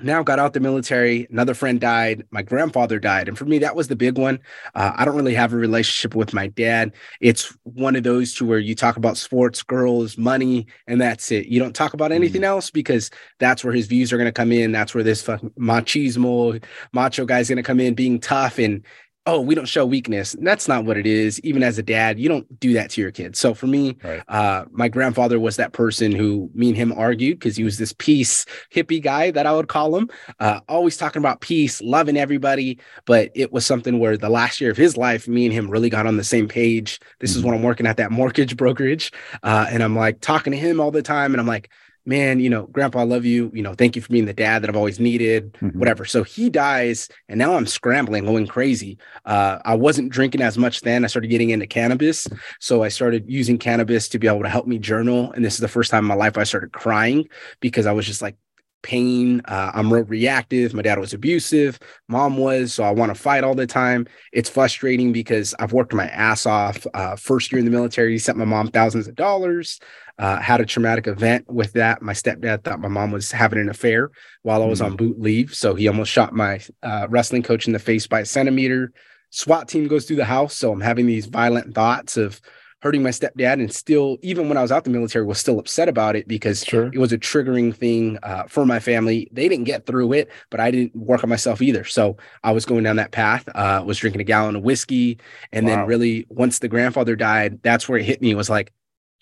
now 0.00 0.22
got 0.22 0.38
out 0.38 0.52
the 0.52 0.60
military. 0.60 1.26
Another 1.28 1.54
friend 1.54 1.80
died. 1.80 2.24
My 2.30 2.42
grandfather 2.42 3.00
died. 3.00 3.26
And 3.26 3.36
for 3.36 3.44
me, 3.44 3.58
that 3.58 3.74
was 3.74 3.88
the 3.88 3.96
big 3.96 4.16
one. 4.16 4.38
Uh, 4.74 4.92
I 4.94 5.04
don't 5.04 5.16
really 5.16 5.34
have 5.34 5.52
a 5.52 5.56
relationship 5.56 6.14
with 6.14 6.32
my 6.32 6.46
dad. 6.46 6.92
It's 7.20 7.56
one 7.64 7.96
of 7.96 8.04
those 8.04 8.32
to 8.34 8.46
where 8.46 8.60
you 8.60 8.76
talk 8.76 8.96
about 8.96 9.16
sports, 9.16 9.62
girls, 9.64 10.16
money, 10.16 10.68
and 10.86 11.00
that's 11.00 11.32
it. 11.32 11.46
You 11.46 11.58
don't 11.58 11.74
talk 11.74 11.94
about 11.94 12.12
anything 12.12 12.42
mm-hmm. 12.42 12.48
else 12.48 12.70
because 12.70 13.10
that's 13.40 13.64
where 13.64 13.72
his 13.72 13.88
views 13.88 14.12
are 14.12 14.18
going 14.18 14.26
to 14.26 14.32
come 14.32 14.52
in. 14.52 14.70
That's 14.70 14.94
where 14.94 15.04
this 15.04 15.22
fucking 15.22 15.50
machismo, 15.58 16.62
macho 16.92 17.24
guy's 17.24 17.48
going 17.48 17.56
to 17.56 17.62
come 17.64 17.80
in 17.80 17.94
being 17.94 18.20
tough. 18.20 18.58
And 18.58 18.84
oh, 19.28 19.42
we 19.42 19.54
don't 19.54 19.68
show 19.68 19.84
weakness. 19.84 20.32
And 20.32 20.46
that's 20.46 20.66
not 20.68 20.86
what 20.86 20.96
it 20.96 21.06
is. 21.06 21.38
Even 21.40 21.62
as 21.62 21.78
a 21.78 21.82
dad, 21.82 22.18
you 22.18 22.30
don't 22.30 22.58
do 22.58 22.72
that 22.72 22.88
to 22.90 23.02
your 23.02 23.10
kids. 23.10 23.38
So 23.38 23.52
for 23.52 23.66
me, 23.66 23.98
right. 24.02 24.22
uh, 24.26 24.64
my 24.70 24.88
grandfather 24.88 25.38
was 25.38 25.56
that 25.56 25.74
person 25.74 26.12
who 26.12 26.50
me 26.54 26.68
and 26.68 26.76
him 26.76 26.92
argued 26.92 27.38
because 27.38 27.54
he 27.54 27.62
was 27.62 27.76
this 27.76 27.92
peace 27.92 28.46
hippie 28.74 29.02
guy 29.02 29.30
that 29.30 29.44
I 29.44 29.52
would 29.52 29.68
call 29.68 29.94
him, 29.94 30.08
uh, 30.40 30.60
always 30.66 30.96
talking 30.96 31.20
about 31.20 31.42
peace, 31.42 31.82
loving 31.82 32.16
everybody. 32.16 32.78
But 33.04 33.30
it 33.34 33.52
was 33.52 33.66
something 33.66 33.98
where 33.98 34.16
the 34.16 34.30
last 34.30 34.62
year 34.62 34.70
of 34.70 34.78
his 34.78 34.96
life, 34.96 35.28
me 35.28 35.44
and 35.44 35.52
him 35.52 35.70
really 35.70 35.90
got 35.90 36.06
on 36.06 36.16
the 36.16 36.24
same 36.24 36.48
page. 36.48 36.98
This 37.20 37.32
mm-hmm. 37.32 37.40
is 37.40 37.44
when 37.44 37.54
I'm 37.54 37.62
working 37.62 37.86
at 37.86 37.98
that 37.98 38.10
mortgage 38.10 38.56
brokerage. 38.56 39.12
Uh, 39.42 39.66
and 39.68 39.82
I'm 39.82 39.94
like 39.94 40.22
talking 40.22 40.52
to 40.52 40.58
him 40.58 40.80
all 40.80 40.90
the 40.90 41.02
time. 41.02 41.34
And 41.34 41.40
I'm 41.40 41.46
like, 41.46 41.68
man, 42.08 42.40
you 42.40 42.48
know, 42.48 42.66
grandpa, 42.66 43.00
I 43.00 43.02
love 43.04 43.26
you. 43.26 43.50
You 43.54 43.62
know, 43.62 43.74
thank 43.74 43.94
you 43.94 44.00
for 44.00 44.08
being 44.08 44.24
the 44.24 44.32
dad 44.32 44.62
that 44.62 44.70
I've 44.70 44.76
always 44.76 44.98
needed, 44.98 45.52
mm-hmm. 45.52 45.78
whatever. 45.78 46.06
So 46.06 46.24
he 46.24 46.48
dies, 46.48 47.08
and 47.28 47.38
now 47.38 47.54
I'm 47.54 47.66
scrambling, 47.66 48.24
going 48.24 48.46
crazy. 48.46 48.98
Uh, 49.26 49.58
I 49.64 49.74
wasn't 49.74 50.10
drinking 50.10 50.40
as 50.40 50.56
much 50.56 50.80
then. 50.80 51.04
I 51.04 51.08
started 51.08 51.28
getting 51.28 51.50
into 51.50 51.66
cannabis. 51.66 52.26
So 52.60 52.82
I 52.82 52.88
started 52.88 53.26
using 53.28 53.58
cannabis 53.58 54.08
to 54.08 54.18
be 54.18 54.26
able 54.26 54.42
to 54.42 54.48
help 54.48 54.66
me 54.66 54.78
journal. 54.78 55.30
And 55.32 55.44
this 55.44 55.54
is 55.54 55.60
the 55.60 55.68
first 55.68 55.90
time 55.90 56.04
in 56.04 56.08
my 56.08 56.14
life 56.14 56.38
I 56.38 56.44
started 56.44 56.72
crying 56.72 57.28
because 57.60 57.84
I 57.84 57.92
was 57.92 58.06
just 58.06 58.22
like, 58.22 58.36
pain. 58.82 59.40
Uh, 59.44 59.72
I'm 59.74 59.92
real 59.92 60.04
reactive. 60.04 60.74
My 60.74 60.82
dad 60.82 60.98
was 60.98 61.12
abusive. 61.12 61.78
Mom 62.08 62.36
was. 62.36 62.74
So 62.74 62.84
I 62.84 62.90
want 62.90 63.14
to 63.14 63.20
fight 63.20 63.44
all 63.44 63.54
the 63.54 63.66
time. 63.66 64.06
It's 64.32 64.48
frustrating 64.48 65.12
because 65.12 65.54
I've 65.58 65.72
worked 65.72 65.92
my 65.92 66.08
ass 66.08 66.46
off. 66.46 66.86
Uh, 66.94 67.16
first 67.16 67.52
year 67.52 67.58
in 67.58 67.64
the 67.64 67.70
military, 67.70 68.18
sent 68.18 68.38
my 68.38 68.44
mom 68.44 68.68
thousands 68.68 69.08
of 69.08 69.14
dollars. 69.14 69.80
Uh, 70.18 70.40
had 70.40 70.60
a 70.60 70.66
traumatic 70.66 71.06
event 71.06 71.44
with 71.48 71.72
that. 71.74 72.02
My 72.02 72.12
stepdad 72.12 72.64
thought 72.64 72.80
my 72.80 72.88
mom 72.88 73.12
was 73.12 73.30
having 73.30 73.60
an 73.60 73.68
affair 73.68 74.10
while 74.42 74.62
I 74.62 74.66
was 74.66 74.80
mm-hmm. 74.80 74.92
on 74.92 74.96
boot 74.96 75.20
leave. 75.20 75.54
So 75.54 75.74
he 75.74 75.86
almost 75.86 76.10
shot 76.10 76.32
my 76.32 76.60
uh, 76.82 77.06
wrestling 77.08 77.44
coach 77.44 77.66
in 77.66 77.72
the 77.72 77.78
face 77.78 78.06
by 78.06 78.20
a 78.20 78.24
centimeter. 78.24 78.92
SWAT 79.30 79.68
team 79.68 79.86
goes 79.86 80.06
through 80.06 80.16
the 80.16 80.24
house. 80.24 80.56
So 80.56 80.72
I'm 80.72 80.80
having 80.80 81.06
these 81.06 81.26
violent 81.26 81.74
thoughts 81.74 82.16
of 82.16 82.40
hurting 82.80 83.02
my 83.02 83.10
stepdad 83.10 83.54
and 83.54 83.72
still 83.72 84.18
even 84.22 84.48
when 84.48 84.56
i 84.56 84.62
was 84.62 84.70
out 84.70 84.84
the 84.84 84.90
military 84.90 85.24
was 85.24 85.38
still 85.38 85.58
upset 85.58 85.88
about 85.88 86.14
it 86.14 86.28
because 86.28 86.64
sure. 86.64 86.90
it 86.92 86.98
was 86.98 87.12
a 87.12 87.18
triggering 87.18 87.74
thing 87.74 88.18
uh, 88.22 88.44
for 88.44 88.64
my 88.64 88.78
family. 88.78 89.28
They 89.32 89.48
didn't 89.48 89.64
get 89.64 89.86
through 89.86 90.12
it 90.12 90.30
but 90.50 90.60
i 90.60 90.70
didn't 90.70 90.94
work 90.94 91.22
on 91.24 91.30
myself 91.30 91.60
either. 91.60 91.84
So 91.84 92.16
i 92.44 92.52
was 92.52 92.64
going 92.64 92.84
down 92.84 92.96
that 92.96 93.12
path 93.12 93.48
uh, 93.54 93.82
was 93.84 93.98
drinking 93.98 94.20
a 94.20 94.24
gallon 94.24 94.56
of 94.56 94.62
whiskey 94.62 95.18
and 95.52 95.66
wow. 95.66 95.76
then 95.76 95.86
really 95.86 96.26
once 96.28 96.58
the 96.58 96.68
grandfather 96.68 97.16
died 97.16 97.60
that's 97.62 97.88
where 97.88 97.98
it 97.98 98.04
hit 98.04 98.22
me. 98.22 98.30
It 98.30 98.36
was 98.36 98.50
like 98.50 98.72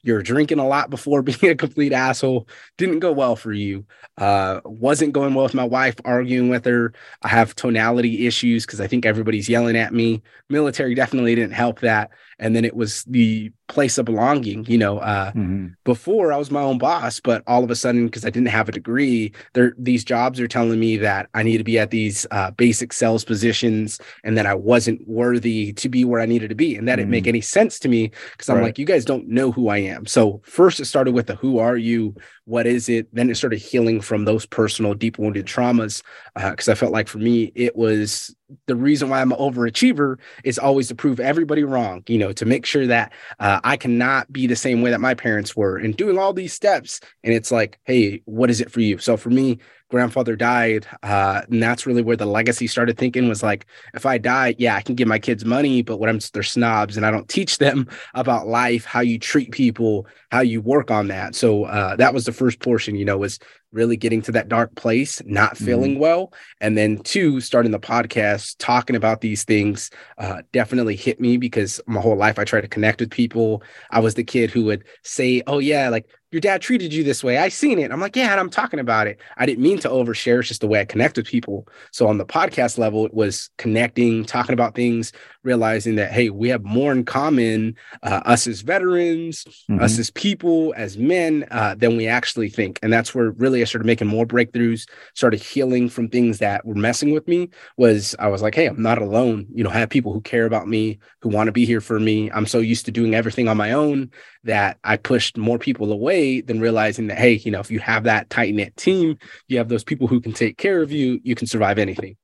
you're 0.02 0.22
drinking 0.22 0.60
a 0.60 0.66
lot 0.66 0.88
before 0.88 1.22
being 1.22 1.50
a 1.50 1.54
complete 1.56 1.92
asshole. 1.92 2.48
Didn't 2.78 3.00
go 3.00 3.12
well 3.12 3.36
for 3.36 3.52
you. 3.52 3.84
Uh, 4.16 4.60
wasn't 4.64 5.12
going 5.12 5.34
well 5.34 5.44
with 5.44 5.54
my 5.54 5.64
wife 5.64 5.96
arguing 6.04 6.48
with 6.48 6.64
her. 6.64 6.92
I 7.22 7.28
have 7.28 7.54
tonality 7.56 8.26
issues 8.26 8.64
because 8.64 8.80
i 8.80 8.86
think 8.86 9.04
everybody's 9.04 9.48
yelling 9.48 9.76
at 9.76 9.92
me. 9.92 10.22
Military 10.48 10.94
definitely 10.94 11.34
didn't 11.34 11.54
help 11.54 11.80
that 11.80 12.10
and 12.38 12.54
then 12.54 12.64
it 12.64 12.76
was 12.76 13.04
the 13.04 13.50
place 13.68 13.98
of 13.98 14.04
belonging 14.04 14.64
you 14.66 14.78
know 14.78 14.98
uh, 14.98 15.30
mm-hmm. 15.32 15.68
before 15.84 16.32
i 16.32 16.36
was 16.36 16.50
my 16.50 16.60
own 16.60 16.78
boss 16.78 17.18
but 17.20 17.42
all 17.46 17.64
of 17.64 17.70
a 17.70 17.74
sudden 17.74 18.06
because 18.06 18.24
i 18.24 18.30
didn't 18.30 18.48
have 18.48 18.68
a 18.68 18.72
degree 18.72 19.32
there 19.54 19.74
these 19.78 20.04
jobs 20.04 20.38
are 20.38 20.46
telling 20.46 20.78
me 20.78 20.96
that 20.96 21.28
i 21.34 21.42
need 21.42 21.58
to 21.58 21.64
be 21.64 21.78
at 21.78 21.90
these 21.90 22.26
uh, 22.30 22.50
basic 22.52 22.92
sales 22.92 23.24
positions 23.24 23.98
and 24.24 24.36
that 24.38 24.46
i 24.46 24.54
wasn't 24.54 25.00
worthy 25.08 25.72
to 25.72 25.88
be 25.88 26.04
where 26.04 26.20
i 26.20 26.26
needed 26.26 26.48
to 26.48 26.54
be 26.54 26.76
and 26.76 26.86
that 26.86 26.92
mm-hmm. 26.92 27.00
didn't 27.00 27.10
make 27.10 27.24
mm. 27.24 27.28
any 27.28 27.40
sense 27.40 27.78
to 27.78 27.88
me 27.88 28.10
because 28.32 28.48
i'm 28.48 28.56
right. 28.56 28.64
like 28.64 28.78
you 28.78 28.86
guys 28.86 29.04
don't 29.04 29.28
know 29.28 29.50
who 29.50 29.68
i 29.68 29.78
am 29.78 30.06
so 30.06 30.40
first 30.44 30.78
it 30.78 30.84
started 30.84 31.14
with 31.14 31.26
the 31.26 31.36
who 31.36 31.58
are 31.58 31.76
you 31.76 32.14
what 32.46 32.66
is 32.66 32.88
it 32.88 33.06
then 33.12 33.28
it 33.28 33.36
started 33.36 33.58
healing 33.58 34.00
from 34.00 34.24
those 34.24 34.46
personal 34.46 34.94
deep 34.94 35.18
wounded 35.18 35.46
traumas 35.46 36.02
because 36.34 36.68
uh, 36.68 36.72
i 36.72 36.74
felt 36.74 36.92
like 36.92 37.08
for 37.08 37.18
me 37.18 37.52
it 37.54 37.76
was 37.76 38.34
the 38.66 38.76
reason 38.76 39.08
why 39.08 39.20
I'm 39.20 39.32
an 39.32 39.38
overachiever 39.38 40.18
is 40.44 40.58
always 40.58 40.88
to 40.88 40.94
prove 40.94 41.18
everybody 41.18 41.64
wrong, 41.64 42.02
you 42.06 42.18
know, 42.18 42.32
to 42.32 42.44
make 42.44 42.64
sure 42.64 42.86
that 42.86 43.12
uh, 43.40 43.60
I 43.64 43.76
cannot 43.76 44.32
be 44.32 44.46
the 44.46 44.56
same 44.56 44.82
way 44.82 44.90
that 44.90 45.00
my 45.00 45.14
parents 45.14 45.56
were 45.56 45.76
and 45.76 45.96
doing 45.96 46.18
all 46.18 46.32
these 46.32 46.52
steps. 46.52 47.00
And 47.24 47.34
it's 47.34 47.50
like, 47.50 47.78
hey, 47.84 48.22
what 48.24 48.50
is 48.50 48.60
it 48.60 48.70
for 48.70 48.80
you? 48.80 48.98
So 48.98 49.16
for 49.16 49.30
me, 49.30 49.58
grandfather 49.90 50.34
died 50.34 50.86
uh, 51.02 51.42
and 51.48 51.62
that's 51.62 51.86
really 51.86 52.02
where 52.02 52.16
the 52.16 52.26
legacy 52.26 52.66
started 52.66 52.98
thinking 52.98 53.28
was 53.28 53.42
like 53.42 53.66
if 53.94 54.04
i 54.04 54.18
die 54.18 54.54
yeah 54.58 54.74
i 54.74 54.82
can 54.82 54.94
give 54.94 55.06
my 55.06 55.18
kids 55.18 55.44
money 55.44 55.82
but 55.82 55.98
what 55.98 56.08
i'm 56.08 56.18
they're 56.32 56.42
snobs 56.42 56.96
and 56.96 57.06
i 57.06 57.10
don't 57.10 57.28
teach 57.36 57.58
them 57.58 57.88
about 58.14 58.48
life 58.48 58.84
how 58.84 59.00
you 59.00 59.18
treat 59.18 59.50
people 59.52 60.06
how 60.30 60.40
you 60.40 60.60
work 60.60 60.90
on 60.90 61.08
that 61.08 61.34
so 61.34 61.64
uh, 61.64 61.94
that 61.96 62.12
was 62.12 62.24
the 62.24 62.32
first 62.32 62.60
portion 62.60 62.96
you 62.96 63.04
know 63.04 63.18
was 63.18 63.38
really 63.72 63.96
getting 63.96 64.22
to 64.22 64.32
that 64.32 64.48
dark 64.48 64.74
place 64.74 65.20
not 65.26 65.56
feeling 65.56 65.92
mm-hmm. 65.92 66.00
well 66.00 66.32
and 66.60 66.78
then 66.78 66.98
two 66.98 67.40
starting 67.40 67.72
the 67.72 67.78
podcast 67.78 68.56
talking 68.58 68.96
about 68.96 69.20
these 69.20 69.44
things 69.44 69.90
uh, 70.18 70.40
definitely 70.52 70.96
hit 70.96 71.20
me 71.20 71.36
because 71.36 71.80
my 71.86 72.00
whole 72.00 72.16
life 72.16 72.38
i 72.38 72.44
tried 72.44 72.62
to 72.62 72.68
connect 72.68 73.00
with 73.00 73.10
people 73.10 73.62
i 73.90 74.00
was 74.00 74.14
the 74.14 74.24
kid 74.24 74.50
who 74.50 74.64
would 74.64 74.84
say 75.02 75.42
oh 75.46 75.58
yeah 75.58 75.88
like 75.88 76.08
your 76.32 76.40
dad 76.40 76.60
treated 76.60 76.92
you 76.92 77.04
this 77.04 77.22
way. 77.22 77.38
I 77.38 77.48
seen 77.48 77.78
it. 77.78 77.92
I'm 77.92 78.00
like, 78.00 78.16
yeah, 78.16 78.30
and 78.32 78.40
I'm 78.40 78.50
talking 78.50 78.80
about 78.80 79.06
it. 79.06 79.20
I 79.36 79.46
didn't 79.46 79.62
mean 79.62 79.78
to 79.78 79.88
overshare. 79.88 80.40
It's 80.40 80.48
just 80.48 80.60
the 80.60 80.66
way 80.66 80.80
I 80.80 80.84
connect 80.84 81.16
with 81.16 81.26
people. 81.26 81.68
So 81.92 82.08
on 82.08 82.18
the 82.18 82.26
podcast 82.26 82.78
level, 82.78 83.06
it 83.06 83.14
was 83.14 83.50
connecting, 83.58 84.24
talking 84.24 84.52
about 84.52 84.74
things, 84.74 85.12
realizing 85.46 85.94
that 85.94 86.12
hey, 86.12 86.28
we 86.28 86.48
have 86.50 86.64
more 86.64 86.92
in 86.92 87.04
common, 87.04 87.74
uh, 88.02 88.20
us 88.26 88.46
as 88.46 88.60
veterans, 88.60 89.44
mm-hmm. 89.70 89.82
us 89.82 89.98
as 89.98 90.10
people, 90.10 90.74
as 90.76 90.98
men, 90.98 91.46
uh, 91.50 91.74
than 91.76 91.96
we 91.96 92.06
actually 92.06 92.50
think. 92.50 92.78
And 92.82 92.92
that's 92.92 93.14
where 93.14 93.30
really 93.30 93.62
I 93.62 93.64
started 93.64 93.86
making 93.86 94.08
more 94.08 94.26
breakthroughs, 94.26 94.86
started 95.14 95.40
healing 95.40 95.88
from 95.88 96.08
things 96.08 96.38
that 96.38 96.66
were 96.66 96.74
messing 96.74 97.12
with 97.12 97.26
me. 97.28 97.48
Was 97.78 98.14
I 98.18 98.28
was 98.28 98.42
like, 98.42 98.54
hey, 98.54 98.66
I'm 98.66 98.82
not 98.82 99.00
alone. 99.00 99.46
You 99.54 99.64
know, 99.64 99.70
I 99.70 99.78
have 99.78 99.88
people 99.88 100.12
who 100.12 100.20
care 100.20 100.44
about 100.44 100.68
me, 100.68 100.98
who 101.22 101.30
want 101.30 101.46
to 101.46 101.52
be 101.52 101.64
here 101.64 101.80
for 101.80 101.98
me. 101.98 102.30
I'm 102.32 102.46
so 102.46 102.58
used 102.58 102.84
to 102.86 102.92
doing 102.92 103.14
everything 103.14 103.48
on 103.48 103.56
my 103.56 103.72
own 103.72 104.10
that 104.44 104.78
I 104.84 104.96
pushed 104.96 105.36
more 105.36 105.58
people 105.58 105.92
away 105.92 106.40
than 106.40 106.60
realizing 106.60 107.06
that, 107.08 107.18
hey, 107.18 107.34
you 107.34 107.50
know, 107.50 107.60
if 107.60 107.70
you 107.70 107.78
have 107.80 108.04
that 108.04 108.30
tight 108.30 108.54
knit 108.54 108.76
team, 108.76 109.16
you 109.48 109.58
have 109.58 109.68
those 109.68 109.84
people 109.84 110.08
who 110.08 110.20
can 110.20 110.32
take 110.32 110.58
care 110.58 110.82
of 110.82 110.90
you, 110.90 111.20
you 111.22 111.34
can 111.34 111.46
survive 111.46 111.78
anything. 111.78 112.16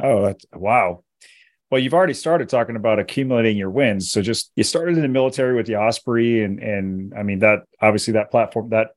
Oh, 0.00 0.22
that's 0.26 0.44
wow. 0.52 1.03
Well, 1.74 1.82
you've 1.82 1.92
already 1.92 2.14
started 2.14 2.48
talking 2.48 2.76
about 2.76 3.00
accumulating 3.00 3.56
your 3.56 3.68
wins. 3.68 4.12
So 4.12 4.22
just 4.22 4.52
you 4.54 4.62
started 4.62 4.94
in 4.94 5.02
the 5.02 5.08
military 5.08 5.56
with 5.56 5.66
the 5.66 5.74
Osprey 5.74 6.44
and 6.44 6.60
and 6.60 7.12
I 7.18 7.24
mean 7.24 7.40
that 7.40 7.64
obviously 7.82 8.12
that 8.12 8.30
platform 8.30 8.68
that 8.68 8.90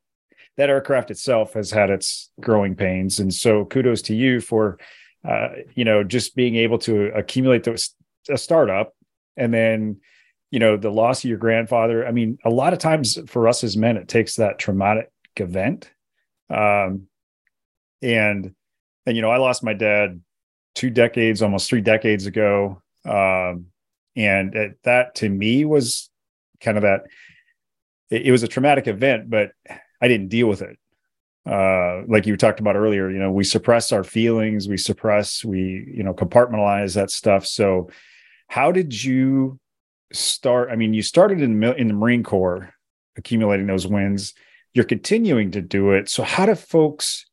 that 0.57 0.69
aircraft 0.69 1.09
itself 1.09 1.53
has 1.53 1.71
had 1.71 1.89
its 1.89 2.29
growing 2.39 2.75
pains. 2.75 3.17
And 3.17 3.33
so 3.33 3.65
kudos 3.65 4.03
to 4.03 4.15
you 4.15 4.41
for 4.41 4.77
uh, 5.27 5.47
you 5.73 5.85
know, 5.85 6.03
just 6.03 6.35
being 6.35 6.55
able 6.55 6.77
to 6.77 7.05
accumulate 7.15 7.63
those 7.63 7.95
a 8.29 8.37
startup 8.37 8.93
and 9.35 9.51
then 9.51 9.99
you 10.51 10.59
know 10.59 10.77
the 10.77 10.91
loss 10.91 11.23
of 11.23 11.29
your 11.29 11.39
grandfather 11.39 12.05
i 12.05 12.11
mean 12.11 12.37
a 12.45 12.49
lot 12.49 12.73
of 12.73 12.79
times 12.79 13.17
for 13.25 13.47
us 13.47 13.63
as 13.63 13.75
men 13.75 13.97
it 13.97 14.07
takes 14.07 14.35
that 14.35 14.59
traumatic 14.59 15.09
event 15.37 15.89
um 16.49 17.07
and 18.01 18.53
and 19.05 19.15
you 19.15 19.21
know 19.21 19.31
i 19.31 19.37
lost 19.37 19.63
my 19.63 19.73
dad 19.73 20.21
two 20.77 20.91
decades 20.91 21.41
almost 21.41 21.69
three 21.69 21.81
decades 21.81 22.27
ago 22.27 22.81
um 23.05 23.65
and 24.15 24.75
that 24.83 25.15
to 25.15 25.27
me 25.27 25.65
was 25.65 26.09
kind 26.61 26.77
of 26.77 26.83
that 26.83 27.01
it, 28.09 28.27
it 28.27 28.31
was 28.31 28.43
a 28.43 28.47
traumatic 28.47 28.87
event 28.87 29.29
but 29.29 29.51
i 30.01 30.07
didn't 30.07 30.27
deal 30.27 30.47
with 30.47 30.61
it 30.61 30.77
uh, 31.49 32.03
like 32.07 32.27
you 32.27 32.35
talked 32.35 32.59
about 32.59 32.75
earlier, 32.75 33.09
you 33.09 33.19
know, 33.19 33.31
we 33.31 33.45
suppress 33.45 33.93
our 33.93 34.03
feelings, 34.03 34.67
we 34.67 34.75
suppress, 34.75 35.45
we, 35.45 35.89
you 35.95 36.03
know, 36.03 36.13
compartmentalize 36.13 36.93
that 36.95 37.09
stuff. 37.09 37.45
So, 37.45 37.89
how 38.49 38.73
did 38.73 39.01
you 39.01 39.57
start? 40.11 40.69
I 40.71 40.75
mean, 40.75 40.93
you 40.93 41.01
started 41.01 41.41
in 41.41 41.63
in 41.63 41.87
the 41.87 41.93
Marine 41.93 42.23
Corps, 42.23 42.73
accumulating 43.17 43.67
those 43.67 43.87
wins. 43.87 44.33
You're 44.73 44.85
continuing 44.85 45.51
to 45.51 45.61
do 45.61 45.91
it. 45.91 46.09
So 46.09 46.23
how 46.23 46.45
do 46.45 46.55
folks 46.55 47.25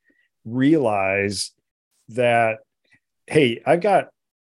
realize 0.45 1.53
that? 2.09 2.59
Hey, 3.27 3.63
I've 3.65 3.81
got 3.81 4.09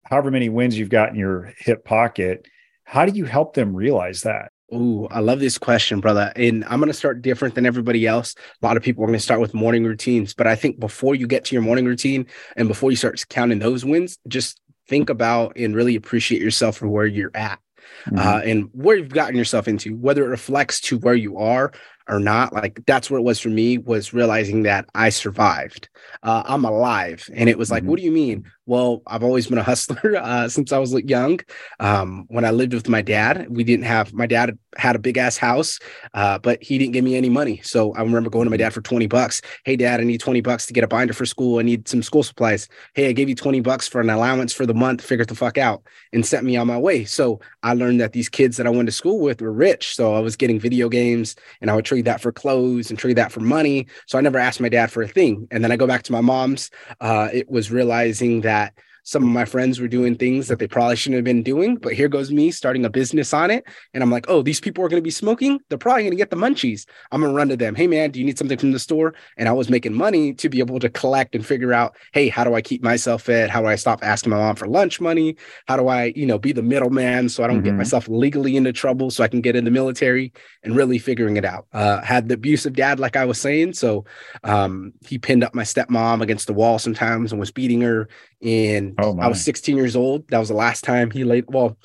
however 0.04 0.32
many 0.32 0.50
wins 0.50 0.78
you've 0.78 0.90
got 0.90 1.10
in 1.10 1.16
your 1.16 1.54
hip 1.58 1.86
pocket. 1.86 2.48
How 2.84 3.06
do 3.06 3.12
you 3.12 3.26
help 3.26 3.54
them 3.54 3.76
realize 3.76 4.22
that? 4.22 4.52
Ooh, 4.74 5.08
I 5.12 5.20
love 5.20 5.40
this 5.40 5.58
question, 5.58 6.00
brother. 6.00 6.34
And 6.36 6.64
I'm 6.66 6.80
going 6.80 6.88
to 6.88 6.94
start 6.94 7.22
different 7.22 7.56
than 7.56 7.66
everybody 7.66 8.08
else. 8.08 8.36
A 8.62 8.66
lot 8.66 8.78
of 8.78 8.84
people 8.84 9.04
are 9.04 9.08
going 9.08 9.18
to 9.18 9.24
start 9.24 9.40
with 9.40 9.54
morning 9.54 9.84
routines, 9.84 10.34
but 10.34 10.48
I 10.48 10.56
think 10.56 10.80
before 10.80 11.14
you 11.14 11.28
get 11.28 11.46
to 11.46 11.56
your 11.56 11.62
morning 11.62 11.86
routine 11.86 12.26
and 12.56 12.68
before 12.68 12.90
you 12.90 12.98
start 12.98 13.24
counting 13.30 13.60
those 13.60 13.86
wins, 13.86 14.18
just 14.28 14.60
think 14.88 15.10
about 15.10 15.56
and 15.56 15.76
really 15.76 15.96
appreciate 15.96 16.42
yourself 16.42 16.78
for 16.78 16.88
where 16.88 17.06
you're 17.06 17.32
at 17.36 17.60
mm-hmm. 18.08 18.18
uh, 18.18 18.40
and 18.40 18.70
where 18.74 18.98
you've 18.98 19.10
gotten 19.10 19.36
yourself 19.36 19.68
into, 19.68 19.96
whether 19.96 20.26
it 20.26 20.30
reflects 20.30 20.82
to 20.82 20.98
where 20.98 21.16
you 21.16 21.38
are 21.38 21.72
or 22.08 22.20
not 22.20 22.54
like 22.54 22.80
that's 22.86 23.10
what 23.10 23.18
it 23.18 23.24
was 23.24 23.40
for 23.40 23.50
me 23.50 23.78
was 23.78 24.14
realizing 24.14 24.64
that 24.64 24.86
i 24.94 25.10
survived 25.10 25.90
uh, 26.24 26.44
i'm 26.46 26.64
alive 26.64 27.28
and 27.34 27.50
it 27.50 27.58
was 27.58 27.72
like 27.72 27.82
mm-hmm. 27.82 27.90
what 27.90 28.00
do 28.00 28.06
you 28.06 28.12
mean 28.12 28.46
well 28.66 29.02
i've 29.08 29.24
always 29.24 29.48
been 29.48 29.58
a 29.58 29.64
hustler 29.64 30.16
uh, 30.22 30.48
since 30.48 30.72
i 30.72 30.78
was 30.78 30.94
young. 31.04 31.40
Um, 31.80 32.26
when 32.30 32.46
i 32.46 32.52
lived 32.52 32.74
with 32.74 32.90
my 32.90 33.02
dad 33.02 33.48
we 33.50 33.64
didn't 33.64 33.86
have 33.86 34.14
my 34.14 34.26
dad 34.26 34.58
had 34.78 34.96
a 34.96 35.00
big 35.00 35.18
ass 35.18 35.38
house 35.38 35.80
uh, 36.14 36.38
but 36.40 36.62
he 36.62 36.78
didn't 36.78 36.94
give 36.94 37.04
me 37.04 37.16
any 37.16 37.30
money. 37.30 37.62
So 37.64 37.94
i 37.94 38.02
remember 38.02 38.30
going 38.30 38.46
to 38.46 38.50
my 38.50 38.58
dad 38.58 38.74
for 38.74 38.82
20 38.82 39.08
bucks. 39.08 39.42
Hey 39.64 39.76
dad 39.76 40.00
i 40.00 40.04
need 40.04 40.20
20 40.20 40.42
bucks 40.42 40.66
to 40.68 40.74
get 40.74 40.84
a 40.84 40.88
binder 40.88 41.14
for 41.14 41.26
school. 41.26 41.60
I 41.60 41.64
need 41.64 41.88
some 41.88 42.04
school 42.04 42.24
supplies. 42.24 42.68
Hey 42.94 43.10
i 43.10 43.12
gave 43.12 43.30
you 43.30 43.36
20 43.36 43.62
bucks 43.62 43.88
for 43.88 44.02
an 44.02 44.10
allowance 44.10 44.54
for 44.54 44.66
the 44.66 44.74
month. 44.74 45.02
Figure 45.02 45.26
the 45.26 45.36
fuck 45.36 45.58
out 45.58 45.84
and 46.14 46.26
sent 46.26 46.46
me 46.46 46.58
on 46.58 46.68
my 46.68 46.78
way. 46.78 47.06
So 47.06 47.40
i 47.64 47.74
learned 47.74 48.02
that 48.02 48.14
these 48.14 48.30
kids 48.30 48.58
that 48.58 48.68
i 48.68 48.70
went 48.70 48.88
to 48.88 48.92
school 48.92 49.20
with 49.20 49.42
were 49.42 49.52
rich. 49.52 49.96
So 49.96 50.14
i 50.14 50.20
was 50.20 50.36
getting 50.36 50.60
video 50.60 50.90
games 50.90 51.36
and 51.62 51.70
i 51.70 51.76
would 51.76 51.86
trade 51.86 52.06
that 52.06 52.22
for 52.22 52.32
clothes 52.32 52.90
and 52.90 53.00
trade 53.00 53.18
that 53.18 53.32
for 53.32 53.42
money. 53.42 53.88
So 54.08 54.18
I 54.18 54.22
never 54.22 54.40
asked 54.40 54.60
my 54.60 54.70
dad 54.70 54.92
for 54.92 55.02
a 55.02 55.08
thing. 55.08 55.48
And 55.52 55.64
then 55.64 55.72
I 55.72 55.78
go 55.78 55.88
back 55.88 56.04
to 56.04 56.12
my 56.12 56.22
mom's. 56.22 56.70
Uh, 57.00 57.30
it 57.34 57.50
was 57.50 57.72
realizing 57.72 58.42
that 58.42 58.55
that 58.56 58.74
some 59.06 59.22
of 59.22 59.30
my 59.30 59.46
friends 59.46 59.80
were 59.80 59.88
doing 59.88 60.16
things 60.16 60.48
that 60.48 60.58
they 60.58 60.68
probably 60.68 60.96
shouldn't 60.96 61.18
have 61.18 61.24
been 61.24 61.44
doing, 61.44 61.76
but 61.76 61.94
here 61.94 62.08
goes 62.08 62.32
me 62.32 62.50
starting 62.50 62.86
a 62.86 62.90
business 62.90 63.34
on 63.34 63.52
it. 63.52 63.64
And 63.94 64.02
I'm 64.02 64.10
like, 64.10 64.26
oh, 64.28 64.42
these 64.42 64.60
people 64.60 64.84
are 64.84 64.90
going 64.90 65.02
to 65.02 65.06
be 65.06 65.12
smoking. 65.12 65.60
They're 65.70 65.78
probably 65.78 66.02
going 66.04 66.12
to 66.12 66.18
get 66.18 66.32
the 66.32 66.36
munchies. 66.36 66.88
I'm 67.12 67.22
going 67.22 67.32
to 67.32 67.38
run 67.38 67.50
to 67.50 67.56
them. 67.56 67.76
Hey, 67.76 67.86
man, 67.86 68.10
do 68.10 68.20
you 68.20 68.26
need 68.26 68.40
something 68.40 68.58
from 68.58 68.72
the 68.72 68.80
store? 68.80 69.14
And 69.38 69.48
I 69.48 69.52
was 69.52 69.70
making 69.70 69.94
money 69.94 70.34
to 70.34 70.50
be 70.50 70.58
able 70.58 70.80
to 70.80 70.90
collect 70.90 71.36
and 71.36 71.46
figure 71.46 71.72
out, 71.72 71.96
hey, 72.14 72.30
how 72.30 72.44
do 72.44 72.56
I 72.56 72.62
keep 72.62 72.84
myself 72.84 73.22
fed? 73.22 73.52
How 73.52 73.62
do 73.62 73.68
I 73.68 73.76
stop 73.76 74.04
asking 74.04 74.32
my 74.32 74.38
mom 74.38 74.56
for 74.56 74.68
lunch 74.68 75.00
money? 75.00 75.38
How 75.68 75.78
do 75.78 75.88
I, 75.88 76.12
you 76.16 76.26
know, 76.26 76.40
be 76.40 76.52
the 76.52 76.64
middleman 76.64 77.30
so 77.30 77.44
I 77.44 77.48
don't 77.48 77.58
mm-hmm. 77.58 77.66
get 77.66 77.76
myself 77.76 78.08
legally 78.08 78.58
into 78.58 78.74
trouble 78.74 79.12
so 79.12 79.24
I 79.24 79.28
can 79.28 79.42
get 79.42 79.56
in 79.56 79.66
the 79.66 79.72
military 79.72 80.34
and 80.64 80.76
really 80.76 80.98
figuring 80.98 81.38
it 81.38 81.46
out. 81.46 81.68
Uh, 81.74 82.02
had 82.02 82.28
the 82.28 82.34
abusive 82.34 82.74
dad, 82.74 83.00
like 83.00 83.16
I 83.16 83.26
was 83.26 83.40
saying. 83.40 83.74
So 83.74 84.06
um, 84.44 84.94
he 85.08 85.20
pinned 85.20 85.44
up 85.44 85.54
my 85.54 85.64
stepmom 85.64 86.22
against 86.22 86.48
the 86.48 86.54
wall 86.54 86.80
sometimes 86.80 87.32
and 87.32 87.40
was 87.40 87.52
beating 87.52 87.82
her. 87.82 88.10
And 88.42 88.95
oh 89.00 89.18
I 89.20 89.28
was 89.28 89.44
16 89.44 89.76
years 89.78 89.96
old. 89.96 90.28
That 90.30 90.40
was 90.40 90.50
the 90.50 90.56
last 90.56 90.84
time 90.84 91.12
he 91.12 91.24
laid, 91.24 91.46
well, 91.48 91.78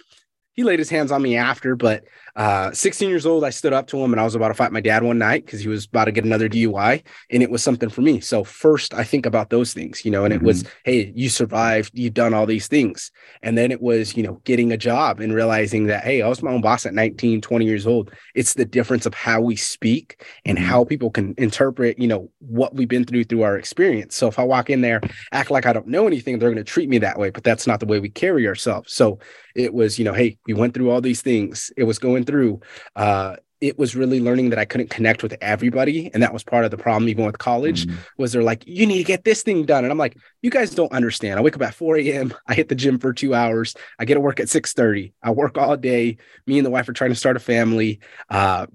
he 0.53 0.65
laid 0.65 0.79
his 0.79 0.91
hands 0.91 1.13
on 1.13 1.23
me 1.23 1.37
after, 1.37 1.77
but 1.77 2.05
uh, 2.37 2.73
16 2.73 3.09
years 3.09 3.27
old, 3.27 3.45
I 3.45 3.51
stood 3.51 3.73
up 3.73 3.87
to 3.89 3.99
him 3.99 4.13
and 4.13 4.21
I 4.21 4.25
was 4.25 4.35
about 4.35 4.49
to 4.49 4.55
fight 4.55 4.73
my 4.73 4.81
dad 4.81 5.03
one 5.03 5.19
night 5.19 5.45
because 5.45 5.61
he 5.61 5.69
was 5.69 5.87
about 5.87 6.05
to 6.05 6.13
get 6.13 6.25
another 6.25 6.49
DUI. 6.49 7.03
And 7.31 7.43
it 7.43 7.51
was 7.51 7.63
something 7.63 7.89
for 7.89 8.03
me. 8.03 8.21
So, 8.21 8.45
first, 8.45 8.95
I 8.95 9.05
think 9.05 9.27
about 9.27 9.51
those 9.51 9.73
things, 9.73 10.05
you 10.05 10.11
know, 10.11 10.25
and 10.25 10.33
mm-hmm. 10.33 10.45
it 10.45 10.47
was, 10.47 10.63
mm-hmm. 10.63 10.73
hey, 10.85 11.13
you 11.15 11.29
survived, 11.29 11.93
you've 11.95 12.15
done 12.15 12.35
all 12.35 12.47
these 12.47 12.69
things. 12.69 13.11
And 13.43 13.57
then 13.57 13.71
it 13.71 13.81
was, 13.81 14.17
you 14.17 14.23
know, 14.23 14.41
getting 14.45 14.73
a 14.73 14.77
job 14.77 15.21
and 15.21 15.35
realizing 15.35 15.87
that, 15.87 16.05
hey, 16.05 16.23
I 16.23 16.29
was 16.29 16.43
my 16.43 16.51
own 16.51 16.61
boss 16.61 16.87
at 16.87 16.95
19, 16.95 17.41
20 17.41 17.65
years 17.65 17.87
old. 17.87 18.11
It's 18.35 18.55
the 18.55 18.65
difference 18.65 19.07
of 19.07 19.15
how 19.15 19.41
we 19.41 19.57
speak 19.57 20.25
and 20.45 20.59
mm-hmm. 20.59 20.67
how 20.67 20.85
people 20.85 21.11
can 21.11 21.35
interpret, 21.39 21.99
you 21.99 22.09
know, 22.09 22.31
what 22.39 22.75
we've 22.75 22.89
been 22.89 23.05
through 23.05 23.25
through 23.25 23.43
our 23.43 23.57
experience. 23.57 24.17
So, 24.17 24.29
if 24.29 24.39
I 24.39 24.45
walk 24.45 24.71
in 24.71 24.81
there, 24.81 25.01
act 25.33 25.51
like 25.51 25.67
I 25.67 25.73
don't 25.73 25.89
know 25.89 26.07
anything, 26.07 26.39
they're 26.39 26.51
going 26.51 26.65
to 26.65 26.65
treat 26.65 26.89
me 26.89 26.99
that 26.99 27.19
way. 27.19 27.31
But 27.31 27.45
that's 27.45 27.67
not 27.67 27.81
the 27.81 27.87
way 27.87 27.99
we 28.01 28.09
carry 28.09 28.47
ourselves. 28.47 28.93
So, 28.95 29.19
it 29.55 29.75
was, 29.75 29.99
you 29.99 30.05
know, 30.05 30.13
hey, 30.13 30.39
we 30.47 30.55
went 30.55 30.75
through 30.75 30.91
all 30.91 31.01
these 31.01 31.23
things. 31.23 31.73
It 31.77 31.85
was 31.85 31.99
going 31.99 32.20
through. 32.25 32.61
Uh, 32.97 33.37
it 33.61 33.79
was 33.79 33.95
really 33.95 34.21
learning 34.21 34.51
that 34.51 34.59
I 34.59 34.65
couldn't 34.65 34.89
connect 34.89 35.23
with 35.23 35.37
everybody. 35.41 36.11
And 36.13 36.23
that 36.23 36.33
was 36.33 36.43
part 36.43 36.65
of 36.65 36.71
the 36.71 36.79
problem, 36.79 37.09
even 37.09 37.27
with 37.27 37.39
college, 37.39 37.87
mm-hmm. 37.87 37.97
was 38.17 38.33
they're 38.33 38.43
like, 38.43 38.67
you 38.67 38.87
need 38.87 38.99
to 38.99 39.05
get 39.05 39.25
this 39.25 39.43
thing 39.43 39.65
done. 39.67 39.85
And 39.85 39.93
I'm 39.93 39.99
like, 39.99 40.17
you 40.41 40.51
guys 40.51 40.75
don't 40.75 40.93
understand. 40.93 41.39
I 41.39 41.43
wake 41.43 41.57
up 41.57 41.63
at 41.63 41.75
4 41.75 41.99
a.m. 41.99 42.33
I 42.47 42.55
hit 42.55 42.69
the 42.69 42.75
gym 42.75 42.99
for 42.99 43.13
two 43.13 43.35
hours. 43.35 43.75
I 43.99 44.07
get 44.07 44.15
to 44.15 44.21
work 44.21 44.41
at 44.41 44.47
6:30. 44.47 45.13
I 45.23 45.33
work 45.33 45.59
all 45.59 45.77
day. 45.77 46.17
Me 46.47 46.59
and 46.59 46.67
the 46.67 46.71
wife 46.71 46.89
are 46.89 46.95
trying 46.95 47.11
to 47.11 47.17
start 47.17 47.37
a 47.37 47.41
family. 47.41 48.01
Uh, 48.31 48.67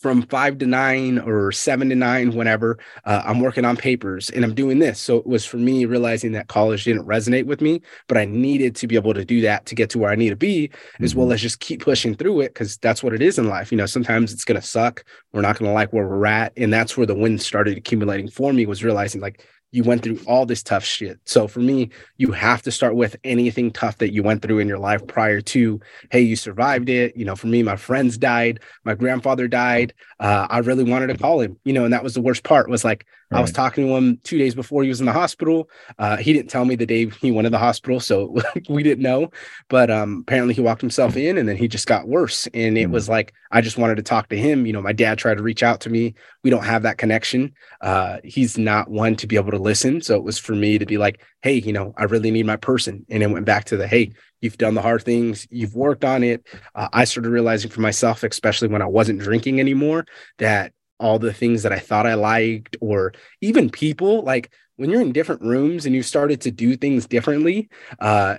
from 0.00 0.22
five 0.22 0.58
to 0.58 0.66
nine 0.66 1.18
or 1.18 1.52
seven 1.52 1.90
to 1.90 1.94
nine, 1.94 2.32
whenever 2.32 2.78
uh, 3.04 3.22
I'm 3.24 3.40
working 3.40 3.64
on 3.64 3.76
papers 3.76 4.30
and 4.30 4.44
I'm 4.44 4.54
doing 4.54 4.78
this. 4.78 4.98
So 4.98 5.18
it 5.18 5.26
was 5.26 5.44
for 5.44 5.58
me 5.58 5.84
realizing 5.84 6.32
that 6.32 6.48
college 6.48 6.84
didn't 6.84 7.06
resonate 7.06 7.44
with 7.44 7.60
me, 7.60 7.82
but 8.08 8.16
I 8.16 8.24
needed 8.24 8.74
to 8.76 8.86
be 8.86 8.96
able 8.96 9.14
to 9.14 9.24
do 9.24 9.42
that 9.42 9.66
to 9.66 9.74
get 9.74 9.90
to 9.90 9.98
where 9.98 10.10
I 10.10 10.16
need 10.16 10.30
to 10.30 10.36
be, 10.36 10.68
mm-hmm. 10.68 11.04
as 11.04 11.14
well 11.14 11.26
mm-hmm. 11.26 11.34
as 11.34 11.42
just 11.42 11.60
keep 11.60 11.82
pushing 11.82 12.14
through 12.14 12.40
it 12.40 12.54
because 12.54 12.78
that's 12.78 13.02
what 13.02 13.12
it 13.12 13.20
is 13.20 13.38
in 13.38 13.48
life. 13.48 13.70
You 13.70 13.78
know, 13.78 13.86
sometimes 13.86 14.32
it's 14.32 14.44
going 14.44 14.60
to 14.60 14.66
suck. 14.66 15.04
We're 15.32 15.42
not 15.42 15.58
going 15.58 15.70
to 15.70 15.74
like 15.74 15.92
where 15.92 16.06
we're 16.06 16.26
at. 16.26 16.52
And 16.56 16.72
that's 16.72 16.96
where 16.96 17.06
the 17.06 17.14
wins 17.14 17.44
started 17.44 17.76
accumulating 17.76 18.30
for 18.30 18.52
me 18.52 18.66
was 18.66 18.82
realizing 18.82 19.20
like, 19.20 19.46
you 19.72 19.84
went 19.84 20.02
through 20.02 20.18
all 20.26 20.46
this 20.46 20.62
tough 20.62 20.84
shit. 20.84 21.20
So 21.24 21.46
for 21.46 21.60
me, 21.60 21.90
you 22.16 22.32
have 22.32 22.62
to 22.62 22.70
start 22.70 22.96
with 22.96 23.16
anything 23.24 23.70
tough 23.70 23.98
that 23.98 24.12
you 24.12 24.22
went 24.22 24.42
through 24.42 24.58
in 24.58 24.68
your 24.68 24.78
life 24.78 25.06
prior 25.06 25.40
to, 25.40 25.80
hey, 26.10 26.20
you 26.20 26.36
survived 26.36 26.88
it. 26.88 27.16
You 27.16 27.24
know, 27.24 27.36
for 27.36 27.46
me, 27.46 27.62
my 27.62 27.76
friends 27.76 28.18
died, 28.18 28.60
my 28.84 28.94
grandfather 28.94 29.48
died. 29.48 29.94
Uh, 30.18 30.46
I 30.50 30.58
really 30.58 30.84
wanted 30.84 31.08
to 31.08 31.18
call 31.18 31.40
him, 31.40 31.56
you 31.64 31.72
know, 31.72 31.84
and 31.84 31.92
that 31.92 32.02
was 32.02 32.14
the 32.14 32.20
worst 32.20 32.42
part 32.42 32.68
was 32.68 32.84
like, 32.84 33.06
right. 33.30 33.38
I 33.38 33.40
was 33.40 33.52
talking 33.52 33.86
to 33.86 33.96
him 33.96 34.18
two 34.24 34.38
days 34.38 34.54
before 34.54 34.82
he 34.82 34.88
was 34.88 35.00
in 35.00 35.06
the 35.06 35.12
hospital. 35.12 35.68
Uh, 35.98 36.16
he 36.16 36.32
didn't 36.32 36.50
tell 36.50 36.64
me 36.64 36.74
the 36.74 36.86
day 36.86 37.08
he 37.08 37.30
went 37.30 37.46
to 37.46 37.50
the 37.50 37.58
hospital. 37.58 38.00
So 38.00 38.36
we 38.68 38.82
didn't 38.82 39.02
know, 39.02 39.30
but 39.68 39.90
um, 39.90 40.24
apparently 40.26 40.54
he 40.54 40.60
walked 40.60 40.80
himself 40.80 41.16
in 41.16 41.38
and 41.38 41.48
then 41.48 41.56
he 41.56 41.68
just 41.68 41.86
got 41.86 42.08
worse. 42.08 42.46
And 42.54 42.76
it 42.76 42.84
mm-hmm. 42.84 42.92
was 42.92 43.08
like, 43.08 43.32
I 43.50 43.60
just 43.60 43.78
wanted 43.78 43.96
to 43.96 44.02
talk 44.02 44.28
to 44.28 44.38
him. 44.38 44.66
You 44.66 44.72
know, 44.72 44.82
my 44.82 44.92
dad 44.92 45.18
tried 45.18 45.36
to 45.36 45.42
reach 45.42 45.62
out 45.62 45.80
to 45.82 45.90
me. 45.90 46.14
We 46.44 46.50
don't 46.50 46.64
have 46.64 46.82
that 46.82 46.98
connection. 46.98 47.52
Uh, 47.80 48.18
he's 48.24 48.58
not 48.58 48.90
one 48.90 49.16
to 49.16 49.26
be 49.26 49.36
able 49.36 49.50
to 49.50 49.58
listen. 49.58 50.00
So 50.00 50.16
it 50.16 50.24
was 50.24 50.38
for 50.38 50.54
me 50.54 50.78
to 50.78 50.86
be 50.86 50.98
like, 50.98 51.22
hey, 51.42 51.54
you 51.54 51.72
know, 51.72 51.94
I 51.96 52.04
really 52.04 52.30
need 52.30 52.46
my 52.46 52.56
person. 52.56 53.04
And 53.08 53.22
it 53.22 53.30
went 53.30 53.46
back 53.46 53.64
to 53.66 53.76
the, 53.76 53.86
hey, 53.86 54.12
you've 54.40 54.58
done 54.58 54.74
the 54.74 54.82
hard 54.82 55.02
things, 55.02 55.46
you've 55.50 55.74
worked 55.74 56.04
on 56.04 56.22
it. 56.22 56.46
Uh, 56.74 56.88
I 56.92 57.04
started 57.04 57.30
realizing 57.30 57.70
for 57.70 57.80
myself, 57.80 58.22
especially 58.22 58.68
when 58.68 58.82
I 58.82 58.86
wasn't 58.86 59.20
drinking 59.20 59.60
anymore, 59.60 60.06
that 60.38 60.72
all 61.00 61.18
the 61.18 61.32
things 61.32 61.64
that 61.64 61.72
I 61.72 61.78
thought 61.78 62.06
I 62.06 62.14
liked, 62.14 62.76
or 62.80 63.12
even 63.40 63.70
people, 63.70 64.22
like 64.22 64.52
when 64.76 64.90
you're 64.90 65.00
in 65.00 65.12
different 65.12 65.42
rooms 65.42 65.86
and 65.86 65.94
you 65.94 66.02
started 66.02 66.40
to 66.42 66.50
do 66.50 66.76
things 66.76 67.06
differently, 67.06 67.68
uh, 67.98 68.36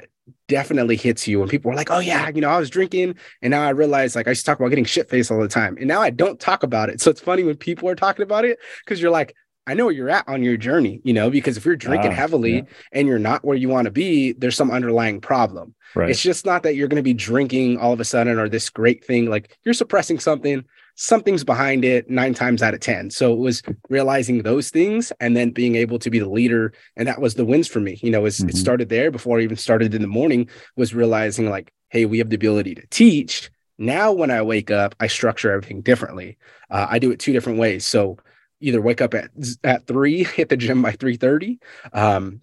definitely 0.47 0.95
hits 0.95 1.27
you. 1.27 1.41
And 1.41 1.49
people 1.49 1.71
are 1.71 1.75
like, 1.75 1.91
oh, 1.91 1.99
yeah, 1.99 2.29
you 2.29 2.41
know, 2.41 2.49
I 2.49 2.59
was 2.59 2.69
drinking. 2.69 3.15
And 3.41 3.51
now 3.51 3.63
I 3.63 3.69
realize, 3.69 4.15
like, 4.15 4.27
I 4.27 4.31
used 4.31 4.41
to 4.41 4.45
talk 4.45 4.59
about 4.59 4.69
getting 4.69 4.85
shit 4.85 5.09
faced 5.09 5.31
all 5.31 5.39
the 5.41 5.47
time. 5.47 5.77
And 5.77 5.87
now 5.87 6.01
I 6.01 6.09
don't 6.09 6.39
talk 6.39 6.63
about 6.63 6.89
it. 6.89 7.01
So 7.01 7.11
it's 7.11 7.21
funny 7.21 7.43
when 7.43 7.57
people 7.57 7.89
are 7.89 7.95
talking 7.95 8.23
about 8.23 8.45
it 8.45 8.59
because 8.83 9.01
you're 9.01 9.11
like, 9.11 9.35
I 9.67 9.75
know 9.75 9.85
where 9.85 9.93
you're 9.93 10.09
at 10.09 10.27
on 10.27 10.43
your 10.43 10.57
journey, 10.57 11.01
you 11.03 11.13
know, 11.13 11.29
because 11.29 11.55
if 11.55 11.65
you're 11.65 11.75
drinking 11.75 12.11
uh, 12.11 12.15
heavily 12.15 12.55
yeah. 12.55 12.63
and 12.91 13.07
you're 13.07 13.19
not 13.19 13.45
where 13.45 13.55
you 13.55 13.69
want 13.69 13.85
to 13.85 13.91
be, 13.91 14.33
there's 14.33 14.55
some 14.55 14.71
underlying 14.71 15.21
problem. 15.21 15.75
Right. 15.93 16.09
It's 16.09 16.21
just 16.21 16.45
not 16.45 16.63
that 16.63 16.75
you're 16.75 16.87
going 16.87 16.97
to 16.97 17.03
be 17.03 17.13
drinking 17.13 17.77
all 17.77 17.93
of 17.93 17.99
a 17.99 18.05
sudden 18.05 18.39
or 18.39 18.49
this 18.49 18.69
great 18.69 19.05
thing. 19.05 19.29
Like 19.29 19.57
you're 19.63 19.75
suppressing 19.75 20.19
something, 20.19 20.65
something's 20.95 21.43
behind 21.43 21.85
it 21.85 22.09
nine 22.09 22.33
times 22.33 22.61
out 22.61 22.73
of 22.73 22.79
10. 22.79 23.09
So 23.09 23.33
it 23.33 23.39
was 23.39 23.61
realizing 23.89 24.43
those 24.43 24.69
things 24.69 25.11
and 25.19 25.35
then 25.35 25.51
being 25.51 25.75
able 25.75 25.99
to 25.99 26.09
be 26.09 26.19
the 26.19 26.29
leader. 26.29 26.73
And 26.95 27.07
that 27.07 27.21
was 27.21 27.35
the 27.35 27.45
wins 27.45 27.67
for 27.67 27.79
me. 27.79 27.99
You 28.01 28.11
know, 28.11 28.21
mm-hmm. 28.21 28.49
it 28.49 28.55
started 28.55 28.89
there 28.89 29.11
before 29.11 29.39
I 29.39 29.43
even 29.43 29.57
started 29.57 29.93
in 29.93 30.01
the 30.01 30.07
morning, 30.07 30.49
was 30.75 30.93
realizing 30.93 31.49
like, 31.49 31.73
hey, 31.89 32.05
we 32.05 32.19
have 32.19 32.29
the 32.29 32.35
ability 32.35 32.75
to 32.75 32.87
teach. 32.87 33.51
Now, 33.77 34.11
when 34.11 34.31
I 34.31 34.41
wake 34.41 34.69
up, 34.69 34.95
I 34.99 35.07
structure 35.07 35.51
everything 35.51 35.81
differently. 35.81 36.37
Uh, 36.69 36.87
I 36.89 36.99
do 36.99 37.11
it 37.11 37.19
two 37.19 37.33
different 37.33 37.59
ways. 37.59 37.85
So 37.85 38.17
either 38.59 38.79
wake 38.79 39.01
up 39.01 39.13
at 39.13 39.31
at 39.63 39.87
three, 39.87 40.23
hit 40.35 40.49
the 40.49 40.57
gym 40.57 40.81
by 40.81 40.91
three 40.91 41.17
thirty, 41.17 41.59
um, 41.91 42.41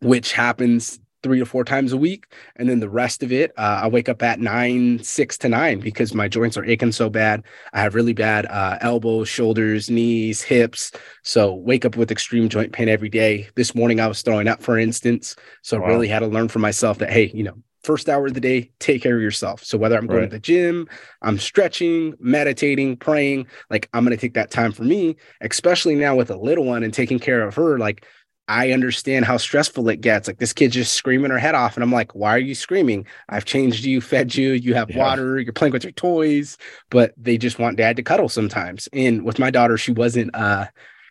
which 0.00 0.32
happens 0.32 0.98
three 1.22 1.38
to 1.38 1.46
four 1.46 1.64
times 1.64 1.92
a 1.92 1.96
week, 1.96 2.32
and 2.56 2.68
then 2.68 2.80
the 2.80 2.88
rest 2.88 3.22
of 3.22 3.32
it, 3.32 3.52
uh, 3.56 3.80
I 3.82 3.88
wake 3.88 4.08
up 4.08 4.22
at 4.22 4.40
nine, 4.40 5.02
six 5.02 5.38
to 5.38 5.48
nine 5.48 5.80
because 5.80 6.14
my 6.14 6.28
joints 6.28 6.56
are 6.56 6.64
aching 6.64 6.92
so 6.92 7.08
bad. 7.08 7.42
I 7.72 7.80
have 7.80 7.94
really 7.94 8.12
bad 8.12 8.46
uh, 8.46 8.78
elbows, 8.80 9.28
shoulders, 9.28 9.90
knees, 9.90 10.42
hips. 10.42 10.92
So 11.22 11.54
wake 11.54 11.84
up 11.84 11.96
with 11.96 12.10
extreme 12.10 12.48
joint 12.48 12.72
pain 12.72 12.88
every 12.88 13.08
day. 13.08 13.48
This 13.54 13.74
morning 13.74 14.00
I 14.00 14.06
was 14.06 14.22
throwing 14.22 14.48
up, 14.48 14.62
for 14.62 14.78
instance. 14.78 15.36
So 15.62 15.80
wow. 15.80 15.86
really 15.86 16.08
had 16.08 16.20
to 16.20 16.26
learn 16.26 16.48
for 16.48 16.58
myself 16.58 16.98
that 16.98 17.10
hey, 17.10 17.30
you 17.34 17.42
know, 17.44 17.54
first 17.82 18.08
hour 18.08 18.26
of 18.26 18.34
the 18.34 18.40
day, 18.40 18.70
take 18.78 19.02
care 19.02 19.16
of 19.16 19.22
yourself. 19.22 19.64
So 19.64 19.76
whether 19.76 19.96
I'm 19.96 20.06
going 20.06 20.20
right. 20.20 20.30
to 20.30 20.36
the 20.36 20.40
gym, 20.40 20.88
I'm 21.20 21.38
stretching, 21.38 22.14
meditating, 22.20 22.96
praying, 22.96 23.46
like 23.70 23.88
I'm 23.92 24.04
going 24.04 24.16
to 24.16 24.20
take 24.20 24.34
that 24.34 24.50
time 24.50 24.72
for 24.72 24.84
me, 24.84 25.16
especially 25.40 25.96
now 25.96 26.14
with 26.14 26.30
a 26.30 26.36
little 26.36 26.64
one 26.64 26.82
and 26.82 26.94
taking 26.94 27.18
care 27.18 27.42
of 27.42 27.54
her. 27.56 27.78
Like 27.78 28.06
I 28.48 28.72
understand 28.72 29.24
how 29.24 29.36
stressful 29.36 29.88
it 29.88 30.00
gets. 30.00 30.26
Like 30.26 30.38
this 30.38 30.52
kid's 30.52 30.74
just 30.74 30.94
screaming 30.94 31.30
her 31.30 31.38
head 31.38 31.54
off. 31.54 31.76
And 31.76 31.84
I'm 31.84 31.92
like, 31.92 32.14
why 32.14 32.34
are 32.34 32.38
you 32.38 32.54
screaming? 32.54 33.06
I've 33.28 33.44
changed 33.44 33.84
you, 33.84 34.00
fed 34.00 34.34
you, 34.34 34.52
you 34.52 34.74
have 34.74 34.90
yeah. 34.90 34.98
water, 34.98 35.38
you're 35.40 35.52
playing 35.52 35.72
with 35.72 35.84
your 35.84 35.92
toys, 35.92 36.58
but 36.90 37.14
they 37.16 37.38
just 37.38 37.58
want 37.58 37.76
dad 37.76 37.96
to 37.96 38.02
cuddle 38.02 38.28
sometimes. 38.28 38.88
And 38.92 39.24
with 39.24 39.38
my 39.38 39.50
daughter, 39.50 39.78
she 39.78 39.92
wasn't 39.92 40.34
uh 40.34 40.66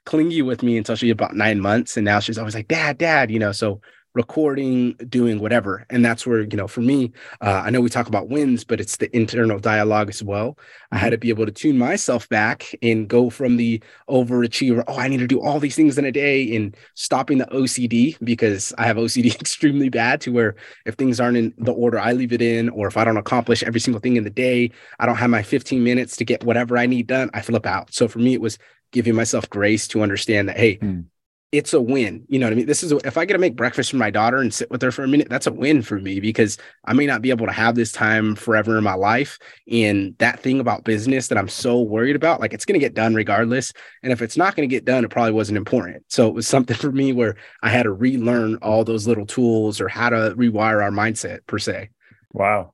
clingy 0.06 0.42
with 0.42 0.64
me 0.64 0.78
until 0.78 0.96
she 0.96 1.08
was 1.08 1.12
about 1.12 1.36
nine 1.36 1.60
months. 1.60 1.96
And 1.96 2.06
now 2.06 2.20
she's 2.20 2.38
always 2.38 2.56
like, 2.56 2.68
Dad, 2.68 2.98
Dad, 2.98 3.32
you 3.32 3.40
know. 3.40 3.52
So 3.52 3.82
recording, 4.14 4.94
doing 5.08 5.40
whatever. 5.40 5.86
And 5.90 6.04
that's 6.04 6.28
where, 6.28 6.42
you 6.42 6.58
know, 6.58 6.68
for 6.68 6.82
me, 6.82 7.12
uh, 7.40 7.64
I 7.66 7.70
know 7.70 7.80
we 7.80 7.90
talk 7.90 8.08
about 8.08 8.30
wins, 8.30 8.64
but 8.64 8.82
it's 8.82 8.98
the 8.98 9.16
internal 9.16 9.60
dialogue 9.60 10.10
as 10.10 10.22
well. 10.22 10.58
I 10.92 10.98
had 10.98 11.12
to 11.12 11.18
be 11.18 11.30
able 11.30 11.46
to 11.46 11.52
tune 11.52 11.78
myself 11.78 12.28
back 12.28 12.76
and 12.82 13.08
go 13.08 13.30
from 13.30 13.58
the 13.58 13.82
overachiever, 14.10 14.84
oh, 14.88 14.98
I 14.98 15.08
need 15.08 15.20
to 15.20 15.28
do 15.28 15.42
all 15.42 15.60
these 15.60 15.76
things 15.76 15.98
in 15.98 16.06
a 16.06 16.12
day, 16.12 16.56
and 16.56 16.76
stopping 16.96 17.38
the 17.38 17.46
OCD 17.46 18.18
because 18.24 18.74
I 18.78 18.86
have 18.86 18.98
OCD 18.98 19.34
extremely 19.42 19.90
bad 19.90 20.20
to 20.22 20.32
where 20.32 20.56
if 20.86 20.96
things 20.96 21.20
aren't 21.20 21.38
in 21.38 21.54
the 21.58 21.74
order 21.74 22.00
I 22.00 22.12
leave 22.12 22.34
it 22.34 22.42
in, 22.42 22.70
or 22.70 22.88
if 22.88 22.98
I 22.98 23.06
don't 23.06 23.18
accomplish 23.18 23.64
every 23.64 23.80
single 23.80 24.02
thing 24.02 24.18
in 24.18 24.24
the 24.24 24.30
day, 24.30 24.72
I 25.00 25.06
don't 25.06 25.16
have 25.16 25.30
my 25.30 25.44
15 25.44 25.84
minutes 25.84 26.18
to 26.18 26.26
get 26.26 26.44
whatever 26.44 26.78
I 26.78 26.86
need 26.86 27.08
done, 27.08 27.30
I 27.34 27.42
flip 27.42 27.66
out. 27.66 27.94
So 27.94 28.08
for 28.08 28.20
me, 28.20 28.34
it 28.34 28.42
was 28.42 28.58
giving 28.92 29.16
myself 29.16 29.50
grace 29.50 29.88
to 29.88 30.02
understand 30.02 30.50
that, 30.50 30.58
hey, 30.58 30.78
mm 30.78 31.06
it's 31.52 31.74
a 31.74 31.82
win. 31.82 32.24
You 32.30 32.40
know 32.40 32.46
what 32.46 32.54
I 32.54 32.56
mean? 32.56 32.66
This 32.66 32.82
is 32.82 32.94
if 32.94 33.18
I 33.18 33.26
get 33.26 33.34
to 33.34 33.40
make 33.40 33.58
breakfast 33.58 33.92
for 33.92 33.98
my 33.98 34.10
daughter 34.10 34.38
and 34.38 34.54
sit 34.54 34.72
with 34.72 34.82
her 34.82 34.92
for 34.92 35.04
a 35.04 35.08
minute, 35.08 35.28
that's 35.30 35.48
a 35.48 35.52
win 35.52 35.82
for 35.82 36.00
me 36.00 36.22
because 36.22 36.58
I 36.86 36.94
may 36.94 37.06
not 37.06 37.22
be 37.22 37.30
able 37.30 37.46
to 37.46 37.52
have 37.52 37.76
this 37.76 37.92
time 37.92 38.36
forever 38.36 38.78
in 38.78 38.84
my 38.86 38.94
life. 38.94 39.38
And 39.70 40.18
that 40.20 40.40
thing 40.40 40.62
about 40.62 40.86
business 40.86 41.28
that 41.28 41.38
I'm 41.38 41.50
so 41.50 41.82
worried 41.82 42.16
about, 42.16 42.40
like 42.40 42.54
it's 42.54 42.64
going 42.64 42.80
to 42.80 42.86
get 42.86 42.94
done 42.94 43.14
regardless. 43.14 43.74
And 44.02 44.14
if 44.14 44.22
it's 44.22 44.38
not 44.38 44.56
going 44.56 44.68
to 44.68 44.74
get 44.74 44.86
done, 44.86 45.04
it 45.04 45.12
probably 45.12 45.34
wasn't 45.34 45.58
important. 45.58 46.06
So 46.08 46.28
it 46.28 46.34
was 46.34 46.48
something 46.48 46.78
for 46.78 46.92
me 46.92 47.12
where 47.12 47.36
I 47.62 47.70
had 47.70 47.84
to 47.84 47.92
relearn 47.92 48.56
all 48.58 48.86
those 48.86 49.06
little 49.06 49.26
tools 49.26 49.82
or 49.82 49.90
how 49.90 50.10
to 50.10 50.34
rewire 50.38 50.82
our 50.82 50.92
mindset 50.92 51.46
per 51.48 51.60
se. 51.60 51.90
Wow. 52.32 52.74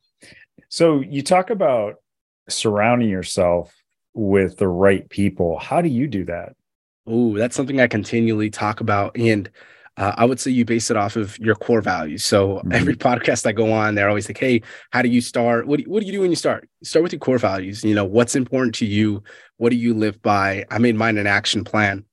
So 0.69 1.01
you 1.01 1.23
talk 1.23 1.49
about 1.49 1.95
surrounding 2.47 3.09
yourself 3.09 3.73
with 4.13 4.57
the 4.57 4.67
right 4.67 5.09
people. 5.09 5.57
How 5.57 5.81
do 5.81 5.89
you 5.89 6.07
do 6.07 6.25
that? 6.25 6.56
Oh, 7.07 7.37
that's 7.37 7.55
something 7.55 7.79
I 7.79 7.87
continually 7.87 8.49
talk 8.49 8.81
about. 8.81 9.15
And 9.17 9.49
uh, 9.97 10.13
I 10.15 10.25
would 10.25 10.39
say 10.39 10.51
you 10.51 10.63
base 10.63 10.91
it 10.91 10.97
off 10.97 11.15
of 11.15 11.39
your 11.39 11.55
core 11.55 11.81
values. 11.81 12.23
So 12.23 12.57
mm-hmm. 12.57 12.71
every 12.71 12.95
podcast 12.95 13.47
I 13.47 13.51
go 13.51 13.71
on, 13.71 13.95
they're 13.95 14.09
always 14.09 14.29
like, 14.29 14.37
"Hey, 14.37 14.61
how 14.91 15.01
do 15.01 15.09
you 15.09 15.21
start? 15.21 15.67
What 15.67 15.79
do, 15.79 15.89
what 15.89 16.01
do 16.01 16.05
you 16.05 16.11
do 16.11 16.21
when 16.21 16.29
you 16.29 16.35
start? 16.35 16.69
Start 16.83 17.03
with 17.03 17.13
your 17.13 17.19
core 17.19 17.39
values. 17.39 17.83
You 17.83 17.95
know 17.95 18.05
what's 18.05 18.35
important 18.35 18.75
to 18.75 18.85
you. 18.85 19.23
What 19.57 19.69
do 19.69 19.75
you 19.75 19.93
live 19.93 20.21
by? 20.21 20.65
I 20.69 20.77
made 20.77 20.95
mine 20.95 21.17
an 21.17 21.27
action 21.27 21.63
plan. 21.63 22.05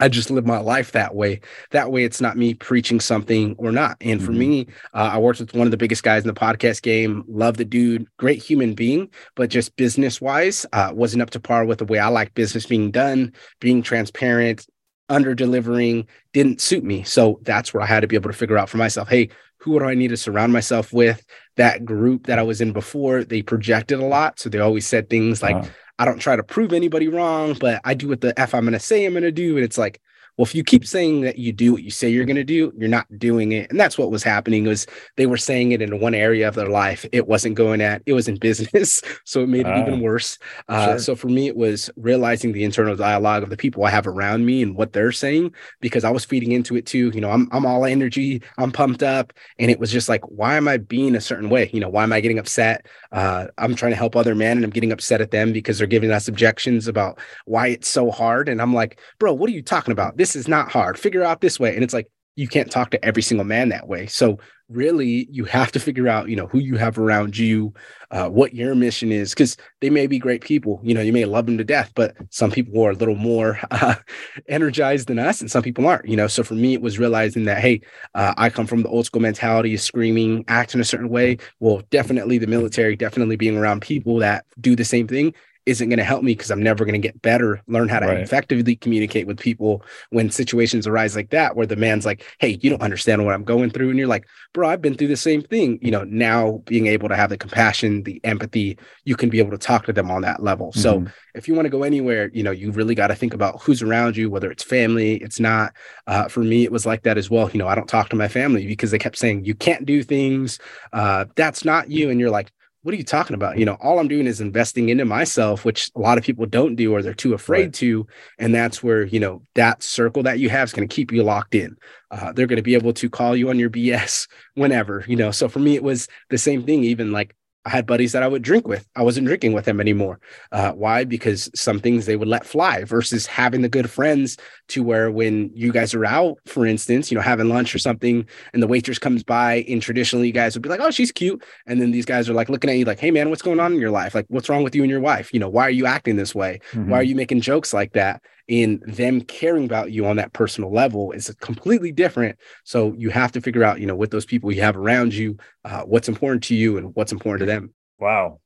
I 0.00 0.08
just 0.08 0.30
live 0.30 0.46
my 0.46 0.58
life 0.58 0.92
that 0.92 1.14
way. 1.14 1.40
That 1.70 1.90
way, 1.90 2.04
it's 2.04 2.20
not 2.20 2.36
me 2.36 2.54
preaching 2.54 3.00
something 3.00 3.54
or 3.58 3.72
not. 3.72 3.96
And 4.00 4.22
for 4.22 4.30
mm-hmm. 4.30 4.38
me, 4.38 4.66
uh, 4.94 5.10
I 5.14 5.18
worked 5.18 5.40
with 5.40 5.54
one 5.54 5.66
of 5.66 5.70
the 5.70 5.76
biggest 5.76 6.02
guys 6.02 6.22
in 6.22 6.28
the 6.28 6.34
podcast 6.34 6.82
game. 6.82 7.24
Love 7.28 7.56
the 7.56 7.64
dude, 7.64 8.06
great 8.18 8.42
human 8.42 8.74
being, 8.74 9.10
but 9.34 9.50
just 9.50 9.76
business 9.76 10.20
wise, 10.20 10.66
uh, 10.72 10.90
wasn't 10.92 11.22
up 11.22 11.30
to 11.30 11.40
par 11.40 11.64
with 11.64 11.78
the 11.78 11.84
way 11.86 11.98
I 11.98 12.08
like 12.08 12.34
business 12.34 12.66
being 12.66 12.90
done, 12.90 13.32
being 13.60 13.82
transparent, 13.82 14.66
under 15.08 15.34
delivering 15.34 16.06
didn't 16.32 16.60
suit 16.60 16.84
me. 16.84 17.02
So 17.04 17.38
that's 17.42 17.72
where 17.72 17.82
I 17.82 17.86
had 17.86 18.00
to 18.00 18.06
be 18.06 18.16
able 18.16 18.30
to 18.30 18.36
figure 18.36 18.58
out 18.58 18.68
for 18.68 18.76
myself, 18.76 19.08
hey, 19.08 19.28
who 19.66 19.80
do 19.80 19.84
I 19.84 19.94
need 19.94 20.08
to 20.08 20.16
surround 20.16 20.52
myself 20.52 20.92
with? 20.92 21.26
That 21.56 21.84
group 21.84 22.28
that 22.28 22.38
I 22.38 22.42
was 22.44 22.60
in 22.60 22.72
before, 22.72 23.24
they 23.24 23.42
projected 23.42 23.98
a 23.98 24.04
lot. 24.04 24.38
So 24.38 24.48
they 24.48 24.60
always 24.60 24.86
said 24.86 25.10
things 25.10 25.42
like, 25.42 25.56
uh-huh. 25.56 25.68
I 25.98 26.04
don't 26.04 26.20
try 26.20 26.36
to 26.36 26.44
prove 26.44 26.72
anybody 26.72 27.08
wrong, 27.08 27.56
but 27.58 27.80
I 27.84 27.94
do 27.94 28.08
what 28.08 28.20
the 28.20 28.38
F 28.38 28.54
I'm 28.54 28.62
going 28.62 28.74
to 28.74 28.78
say 28.78 29.04
I'm 29.04 29.12
going 29.14 29.24
to 29.24 29.32
do. 29.32 29.56
And 29.56 29.64
it's 29.64 29.76
like, 29.76 30.00
well, 30.36 30.44
if 30.44 30.54
you 30.54 30.62
keep 30.62 30.86
saying 30.86 31.22
that 31.22 31.38
you 31.38 31.52
do 31.52 31.72
what 31.72 31.82
you 31.82 31.90
say 31.90 32.08
you're 32.08 32.24
going 32.24 32.36
to 32.36 32.44
do, 32.44 32.72
you're 32.76 32.88
not 32.88 33.06
doing 33.18 33.52
it. 33.52 33.70
And 33.70 33.80
that's 33.80 33.96
what 33.96 34.10
was 34.10 34.22
happening 34.22 34.64
was 34.64 34.86
they 35.16 35.26
were 35.26 35.36
saying 35.36 35.72
it 35.72 35.80
in 35.80 35.98
one 35.98 36.14
area 36.14 36.46
of 36.46 36.54
their 36.54 36.68
life. 36.68 37.06
It 37.12 37.26
wasn't 37.26 37.54
going 37.54 37.80
at, 37.80 38.02
it 38.06 38.12
was 38.12 38.28
in 38.28 38.36
business. 38.36 39.02
So 39.24 39.40
it 39.40 39.48
made 39.48 39.66
it 39.66 39.70
uh, 39.72 39.80
even 39.80 39.94
ah, 39.94 40.02
worse. 40.02 40.38
Uh, 40.68 40.86
sure. 40.86 40.98
So 40.98 41.16
for 41.16 41.28
me, 41.28 41.48
it 41.48 41.56
was 41.56 41.90
realizing 41.96 42.52
the 42.52 42.64
internal 42.64 42.94
dialogue 42.94 43.42
of 43.42 43.50
the 43.50 43.56
people 43.56 43.84
I 43.84 43.90
have 43.90 44.06
around 44.06 44.46
me 44.46 44.62
and 44.62 44.76
what 44.76 44.92
they're 44.92 45.10
saying, 45.10 45.52
because 45.80 46.04
I 46.04 46.10
was 46.10 46.24
feeding 46.24 46.52
into 46.52 46.76
it 46.76 46.86
too. 46.86 47.10
You 47.14 47.20
know, 47.20 47.30
I'm, 47.30 47.48
I'm 47.50 47.66
all 47.66 47.84
energy, 47.84 48.42
I'm 48.58 48.70
pumped 48.70 49.02
up. 49.02 49.32
And 49.58 49.70
it 49.70 49.80
was 49.80 49.90
just 49.90 50.08
like, 50.08 50.22
why 50.28 50.56
am 50.56 50.68
I 50.68 50.76
being 50.76 51.16
a 51.16 51.20
certain 51.20 51.48
way? 51.48 51.70
You 51.72 51.80
know, 51.80 51.88
why 51.88 52.04
am 52.04 52.12
I 52.12 52.20
getting 52.20 52.38
upset? 52.38 52.86
Uh, 53.10 53.46
I'm 53.58 53.74
trying 53.74 53.92
to 53.92 53.96
help 53.96 54.14
other 54.14 54.34
men 54.34 54.58
and 54.58 54.64
I'm 54.64 54.70
getting 54.70 54.92
upset 54.92 55.20
at 55.20 55.30
them 55.30 55.52
because 55.52 55.78
they're 55.78 55.86
giving 55.86 56.10
us 56.10 56.28
objections 56.28 56.86
about 56.86 57.18
why 57.46 57.68
it's 57.68 57.88
so 57.88 58.10
hard. 58.10 58.48
And 58.48 58.62
I'm 58.62 58.74
like, 58.74 59.00
bro, 59.18 59.32
what 59.32 59.50
are 59.50 59.54
you 59.54 59.62
talking 59.62 59.92
about? 59.92 60.16
This 60.16 60.25
this 60.26 60.34
is 60.34 60.48
not 60.48 60.72
hard. 60.72 60.98
Figure 60.98 61.22
out 61.22 61.40
this 61.40 61.60
way. 61.60 61.72
And 61.72 61.84
it's 61.84 61.94
like, 61.94 62.08
you 62.34 62.48
can't 62.48 62.70
talk 62.70 62.90
to 62.90 63.02
every 63.04 63.22
single 63.22 63.46
man 63.46 63.68
that 63.68 63.86
way. 63.86 64.06
So 64.06 64.40
really, 64.68 65.28
you 65.30 65.44
have 65.44 65.70
to 65.70 65.78
figure 65.78 66.08
out, 66.08 66.28
you 66.28 66.34
know, 66.34 66.48
who 66.48 66.58
you 66.58 66.76
have 66.76 66.98
around 66.98 67.38
you, 67.38 67.72
uh, 68.10 68.28
what 68.28 68.52
your 68.52 68.74
mission 68.74 69.12
is, 69.12 69.30
because 69.30 69.56
they 69.80 69.88
may 69.88 70.08
be 70.08 70.18
great 70.18 70.42
people. 70.42 70.80
You 70.82 70.94
know, 70.94 71.00
you 71.00 71.12
may 71.12 71.26
love 71.26 71.46
them 71.46 71.58
to 71.58 71.64
death, 71.64 71.92
but 71.94 72.16
some 72.30 72.50
people 72.50 72.84
are 72.84 72.90
a 72.90 72.96
little 72.96 73.14
more 73.14 73.60
uh, 73.70 73.94
energized 74.48 75.06
than 75.06 75.20
us, 75.20 75.40
and 75.40 75.48
some 75.48 75.62
people 75.62 75.86
aren't. 75.86 76.08
You 76.08 76.16
know, 76.16 76.26
so 76.26 76.42
for 76.42 76.54
me, 76.54 76.74
it 76.74 76.82
was 76.82 76.98
realizing 76.98 77.44
that 77.44 77.58
hey, 77.58 77.80
uh, 78.16 78.34
I 78.36 78.50
come 78.50 78.66
from 78.66 78.82
the 78.82 78.88
old 78.88 79.06
school 79.06 79.22
mentality 79.22 79.74
of 79.74 79.80
screaming, 79.80 80.44
acting 80.48 80.80
a 80.80 80.84
certain 80.84 81.08
way. 81.08 81.38
Well, 81.60 81.82
definitely 81.90 82.38
the 82.38 82.48
military, 82.48 82.96
definitely 82.96 83.36
being 83.36 83.56
around 83.56 83.80
people 83.80 84.18
that 84.18 84.44
do 84.60 84.74
the 84.74 84.84
same 84.84 85.06
thing 85.06 85.32
isn't 85.66 85.88
going 85.88 85.98
to 85.98 86.04
help 86.04 86.22
me 86.22 86.32
because 86.32 86.50
I'm 86.50 86.62
never 86.62 86.84
going 86.84 87.00
to 87.00 87.06
get 87.06 87.20
better, 87.20 87.60
learn 87.66 87.88
how 87.88 87.98
to 87.98 88.06
right. 88.06 88.20
effectively 88.20 88.76
communicate 88.76 89.26
with 89.26 89.38
people 89.38 89.82
when 90.10 90.30
situations 90.30 90.86
arise 90.86 91.16
like 91.16 91.30
that, 91.30 91.56
where 91.56 91.66
the 91.66 91.76
man's 91.76 92.06
like, 92.06 92.24
Hey, 92.38 92.58
you 92.62 92.70
don't 92.70 92.82
understand 92.82 93.24
what 93.24 93.34
I'm 93.34 93.44
going 93.44 93.70
through. 93.70 93.90
And 93.90 93.98
you're 93.98 94.08
like, 94.08 94.26
Bro, 94.54 94.68
I've 94.68 94.80
been 94.80 94.94
through 94.94 95.08
the 95.08 95.16
same 95.16 95.42
thing. 95.42 95.78
You 95.82 95.90
know, 95.90 96.04
now 96.04 96.62
being 96.66 96.86
able 96.86 97.08
to 97.08 97.16
have 97.16 97.30
the 97.30 97.36
compassion, 97.36 98.04
the 98.04 98.20
empathy, 98.24 98.78
you 99.04 99.16
can 99.16 99.28
be 99.28 99.40
able 99.40 99.50
to 99.50 99.58
talk 99.58 99.86
to 99.86 99.92
them 99.92 100.10
on 100.10 100.22
that 100.22 100.42
level. 100.42 100.68
Mm-hmm. 100.68 100.80
So 100.80 101.06
if 101.34 101.48
you 101.48 101.54
want 101.54 101.66
to 101.66 101.70
go 101.70 101.82
anywhere, 101.82 102.30
you 102.32 102.42
know, 102.42 102.52
you 102.52 102.70
really 102.70 102.94
got 102.94 103.08
to 103.08 103.14
think 103.14 103.34
about 103.34 103.60
who's 103.60 103.82
around 103.82 104.16
you, 104.16 104.30
whether 104.30 104.50
it's 104.50 104.62
family, 104.62 105.16
it's 105.16 105.40
not. 105.40 105.74
Uh, 106.06 106.28
for 106.28 106.40
me, 106.40 106.64
it 106.64 106.72
was 106.72 106.86
like 106.86 107.02
that 107.02 107.18
as 107.18 107.28
well. 107.28 107.50
You 107.50 107.58
know, 107.58 107.68
I 107.68 107.74
don't 107.74 107.88
talk 107.88 108.08
to 108.10 108.16
my 108.16 108.28
family 108.28 108.66
because 108.66 108.92
they 108.92 108.98
kept 108.98 109.18
saying, 109.18 109.44
You 109.44 109.54
can't 109.54 109.84
do 109.84 110.02
things. 110.02 110.58
Uh, 110.92 111.26
that's 111.34 111.64
not 111.64 111.90
you. 111.90 112.08
And 112.08 112.20
you're 112.20 112.30
like, 112.30 112.52
what 112.86 112.92
are 112.92 112.98
you 112.98 113.02
talking 113.02 113.34
about? 113.34 113.58
You 113.58 113.64
know, 113.64 113.76
all 113.80 113.98
I'm 113.98 114.06
doing 114.06 114.28
is 114.28 114.40
investing 114.40 114.90
into 114.90 115.04
myself, 115.04 115.64
which 115.64 115.90
a 115.96 115.98
lot 115.98 116.18
of 116.18 116.24
people 116.24 116.46
don't 116.46 116.76
do 116.76 116.94
or 116.94 117.02
they're 117.02 117.14
too 117.14 117.34
afraid 117.34 117.64
right. 117.64 117.74
to. 117.74 118.06
And 118.38 118.54
that's 118.54 118.80
where, 118.80 119.02
you 119.06 119.18
know, 119.18 119.42
that 119.56 119.82
circle 119.82 120.22
that 120.22 120.38
you 120.38 120.50
have 120.50 120.68
is 120.68 120.72
going 120.72 120.86
to 120.86 120.94
keep 120.94 121.10
you 121.10 121.24
locked 121.24 121.56
in. 121.56 121.76
Uh, 122.12 122.32
they're 122.32 122.46
going 122.46 122.58
to 122.58 122.62
be 122.62 122.76
able 122.76 122.92
to 122.92 123.10
call 123.10 123.34
you 123.34 123.50
on 123.50 123.58
your 123.58 123.70
BS 123.70 124.28
whenever, 124.54 125.04
you 125.08 125.16
know. 125.16 125.32
So 125.32 125.48
for 125.48 125.58
me, 125.58 125.74
it 125.74 125.82
was 125.82 126.06
the 126.30 126.38
same 126.38 126.62
thing, 126.62 126.84
even 126.84 127.10
like 127.10 127.34
I 127.66 127.70
had 127.70 127.84
buddies 127.84 128.12
that 128.12 128.22
I 128.22 128.28
would 128.28 128.42
drink 128.42 128.68
with. 128.68 128.86
I 128.94 129.02
wasn't 129.02 129.26
drinking 129.26 129.52
with 129.52 129.64
them 129.64 129.80
anymore. 129.80 130.20
Uh, 130.52 130.70
why? 130.70 131.02
Because 131.02 131.50
some 131.52 131.80
things 131.80 132.06
they 132.06 132.14
would 132.14 132.28
let 132.28 132.46
fly 132.46 132.84
versus 132.84 133.26
having 133.26 133.62
the 133.62 133.68
good 133.68 133.90
friends 133.90 134.36
to 134.68 134.84
where 134.84 135.10
when 135.10 135.50
you 135.52 135.72
guys 135.72 135.92
are 135.92 136.04
out, 136.04 136.38
for 136.46 136.64
instance, 136.64 137.10
you 137.10 137.16
know, 137.16 137.22
having 137.22 137.48
lunch 137.48 137.74
or 137.74 137.80
something, 137.80 138.24
and 138.52 138.62
the 138.62 138.68
waitress 138.68 139.00
comes 139.00 139.24
by, 139.24 139.64
and 139.68 139.82
traditionally 139.82 140.28
you 140.28 140.32
guys 140.32 140.54
would 140.54 140.62
be 140.62 140.68
like, 140.68 140.80
oh, 140.80 140.92
she's 140.92 141.10
cute. 141.10 141.42
And 141.66 141.80
then 141.80 141.90
these 141.90 142.06
guys 142.06 142.30
are 142.30 142.34
like 142.34 142.48
looking 142.48 142.70
at 142.70 142.76
you 142.76 142.84
like, 142.84 143.00
hey, 143.00 143.10
man, 143.10 143.30
what's 143.30 143.42
going 143.42 143.58
on 143.58 143.72
in 143.72 143.80
your 143.80 143.90
life? 143.90 144.14
Like, 144.14 144.26
what's 144.28 144.48
wrong 144.48 144.62
with 144.62 144.76
you 144.76 144.82
and 144.82 144.90
your 144.90 145.00
wife? 145.00 145.34
You 145.34 145.40
know, 145.40 145.48
why 145.48 145.64
are 145.64 145.70
you 145.70 145.86
acting 145.86 146.14
this 146.14 146.36
way? 146.36 146.60
Mm-hmm. 146.70 146.90
Why 146.90 147.00
are 147.00 147.02
you 147.02 147.16
making 147.16 147.40
jokes 147.40 147.74
like 147.74 147.94
that? 147.94 148.22
In 148.48 148.80
them 148.86 149.20
caring 149.20 149.64
about 149.64 149.90
you 149.92 150.06
on 150.06 150.16
that 150.16 150.32
personal 150.32 150.72
level 150.72 151.12
is 151.12 151.34
completely 151.40 151.92
different. 151.92 152.38
So 152.64 152.94
you 152.96 153.10
have 153.10 153.32
to 153.32 153.40
figure 153.40 153.64
out, 153.64 153.80
you 153.80 153.86
know, 153.86 153.96
with 153.96 154.10
those 154.10 154.26
people 154.26 154.52
you 154.52 154.62
have 154.62 154.76
around 154.76 155.14
you, 155.14 155.36
uh, 155.64 155.82
what's 155.82 156.08
important 156.08 156.44
to 156.44 156.54
you 156.54 156.78
and 156.78 156.94
what's 156.94 157.12
important 157.12 157.40
to 157.40 157.52
them. 157.52 157.74
Wow. 157.98 158.40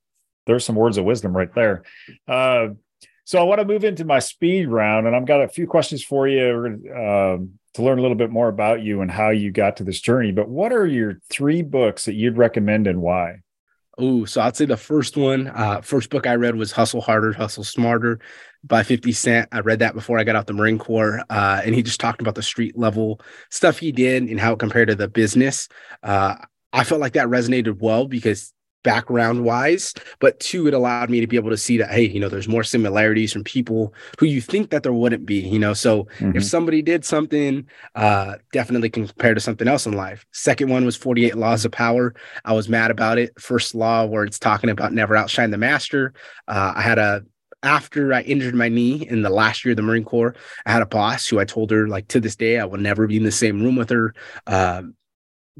There's 0.47 0.65
some 0.65 0.77
words 0.77 0.97
of 0.97 1.05
wisdom 1.05 1.37
right 1.37 1.55
there. 1.55 1.83
Uh, 2.27 2.69
so 3.25 3.39
I 3.39 3.43
want 3.43 3.61
to 3.61 3.67
move 3.67 3.85
into 3.85 4.05
my 4.05 4.19
speed 4.19 4.69
round, 4.69 5.07
and 5.07 5.15
I've 5.15 5.27
got 5.27 5.43
a 5.43 5.49
few 5.49 5.67
questions 5.67 6.03
for 6.03 6.27
you 6.27 6.83
uh, 6.91 7.37
to 7.75 7.83
learn 7.83 7.99
a 7.99 8.03
little 8.03 8.17
bit 8.17 8.31
more 8.31 8.49
about 8.49 8.83
you 8.83 9.03
and 9.03 9.11
how 9.11 9.31
you 9.31 9.53
got 9.53 9.77
to 9.77 9.85
this 9.85 10.01
journey. 10.01 10.33
But 10.33 10.49
what 10.49 10.73
are 10.73 10.87
your 10.87 11.21
three 11.29 11.63
books 11.63 12.07
that 12.07 12.15
you'd 12.15 12.39
recommend 12.39 12.87
and 12.87 13.01
why? 13.01 13.43
Oh, 14.03 14.25
so 14.25 14.41
I'd 14.41 14.57
say 14.57 14.65
the 14.65 14.79
first 14.79 15.19
one, 15.19 15.49
uh, 15.49 15.83
first 15.83 16.09
book 16.09 16.27
I 16.27 16.35
read 16.35 16.57
was 16.57 16.73
Hustle 16.73 17.03
Harder, 17.03 17.35
Hustle 17.35 17.65
Smarter 17.65 18.19
by 18.65 18.83
50 18.83 19.13
Cent. 19.13 19.49
I 19.53 19.61
read 19.61 19.81
that 19.81 19.93
before 19.93 20.19
I 20.19 20.25
got 20.25 20.37
out 20.37 20.47
the 20.47 20.55
Marine 20.55 20.79
Corps. 20.79 21.23
Uh, 21.29 21.61
and 21.63 21.75
he 21.75 21.83
just 21.83 22.01
talked 22.01 22.23
about 22.23 22.35
the 22.35 22.43
street 22.43 22.79
level 22.79 23.21
stuff 23.51 23.79
he 23.79 23.93
did 23.93 24.23
and 24.23 24.41
how 24.41 24.55
it 24.55 24.59
compared 24.59 24.89
to 24.89 24.95
the 24.95 25.07
business. 25.07 25.69
Uh, 26.03 26.37
I 26.73 26.85
felt 26.85 27.03
like 27.03 27.13
that 27.13 27.29
resonated 27.29 27.79
well 27.81 28.07
because 28.07 28.55
background 28.83 29.45
wise, 29.45 29.95
but 30.19 30.39
two, 30.41 30.67
it 30.67 30.75
allowed 30.75 31.11
me 31.11 31.21
to 31.21 31.27
be 31.27 31.37
able 31.37 31.51
to 31.51 31.57
see 31.57 31.77
that, 31.79 31.91
hey, 31.91 32.09
you 32.09 32.21
know, 32.21 32.29
there's 32.29 32.49
more 32.49 32.65
similarities 32.65 33.33
from 33.33 33.45
people 33.45 33.95
who 34.19 34.27
you 34.27 34.41
think 34.41 34.71
that 34.71 34.83
there 34.83 34.93
wouldn't 34.93 35.27
be, 35.27 35.41
you 35.41 35.59
know. 35.59 35.75
So 35.75 36.05
mm-hmm. 36.19 36.37
if 36.37 36.45
somebody 36.45 36.83
did 36.83 37.05
something, 37.05 37.67
uh, 37.95 38.37
definitely 38.53 38.91
compare 38.91 39.35
to 39.35 39.41
something 39.41 39.69
else 39.69 39.87
in 39.87 39.93
life. 39.93 40.25
Second 40.33 40.71
one 40.71 40.85
was 40.85 40.97
48 40.97 41.37
Laws 41.37 41.65
of 41.65 41.73
Power. 41.73 42.15
I 42.45 42.53
was 42.53 42.69
mad 42.69 42.91
about 42.91 43.19
it. 43.19 43.39
First 43.39 43.75
law 43.75 44.05
where 44.07 44.25
it's 44.25 44.39
talking 44.39 44.71
about 44.71 44.93
never 44.93 45.17
outshine 45.17 45.51
the 45.51 45.59
master. 45.59 46.15
Uh, 46.49 46.73
I 46.75 46.83
had 46.83 46.99
a 46.99 47.23
after 47.63 48.15
I 48.15 48.23
injured 48.23 48.55
my 48.55 48.69
knee 48.69 49.07
in 49.07 49.23
the 49.23 49.31
last 49.31 49.65
year 49.65 49.73
of 49.73 49.77
the 49.77 49.83
Marine 49.83 50.05
Corps, 50.05 50.35
I 50.65 50.73
had 50.73 50.83
a 50.83 50.87
boss 50.87 51.27
who 51.27 51.39
I 51.39 51.45
told 51.45 51.71
her, 51.71 51.89
like, 51.89 52.09
to 52.09 52.21
this 52.21 52.37
day, 52.37 52.59
I 52.59 52.65
will 52.65 52.79
never 52.79 53.07
be 53.07 53.19
in 53.19 53.25
the 53.25 53.31
same 53.31 53.63
room 53.63 53.77
with 53.77 53.91
her. 53.91 54.15
Um, 54.47 54.95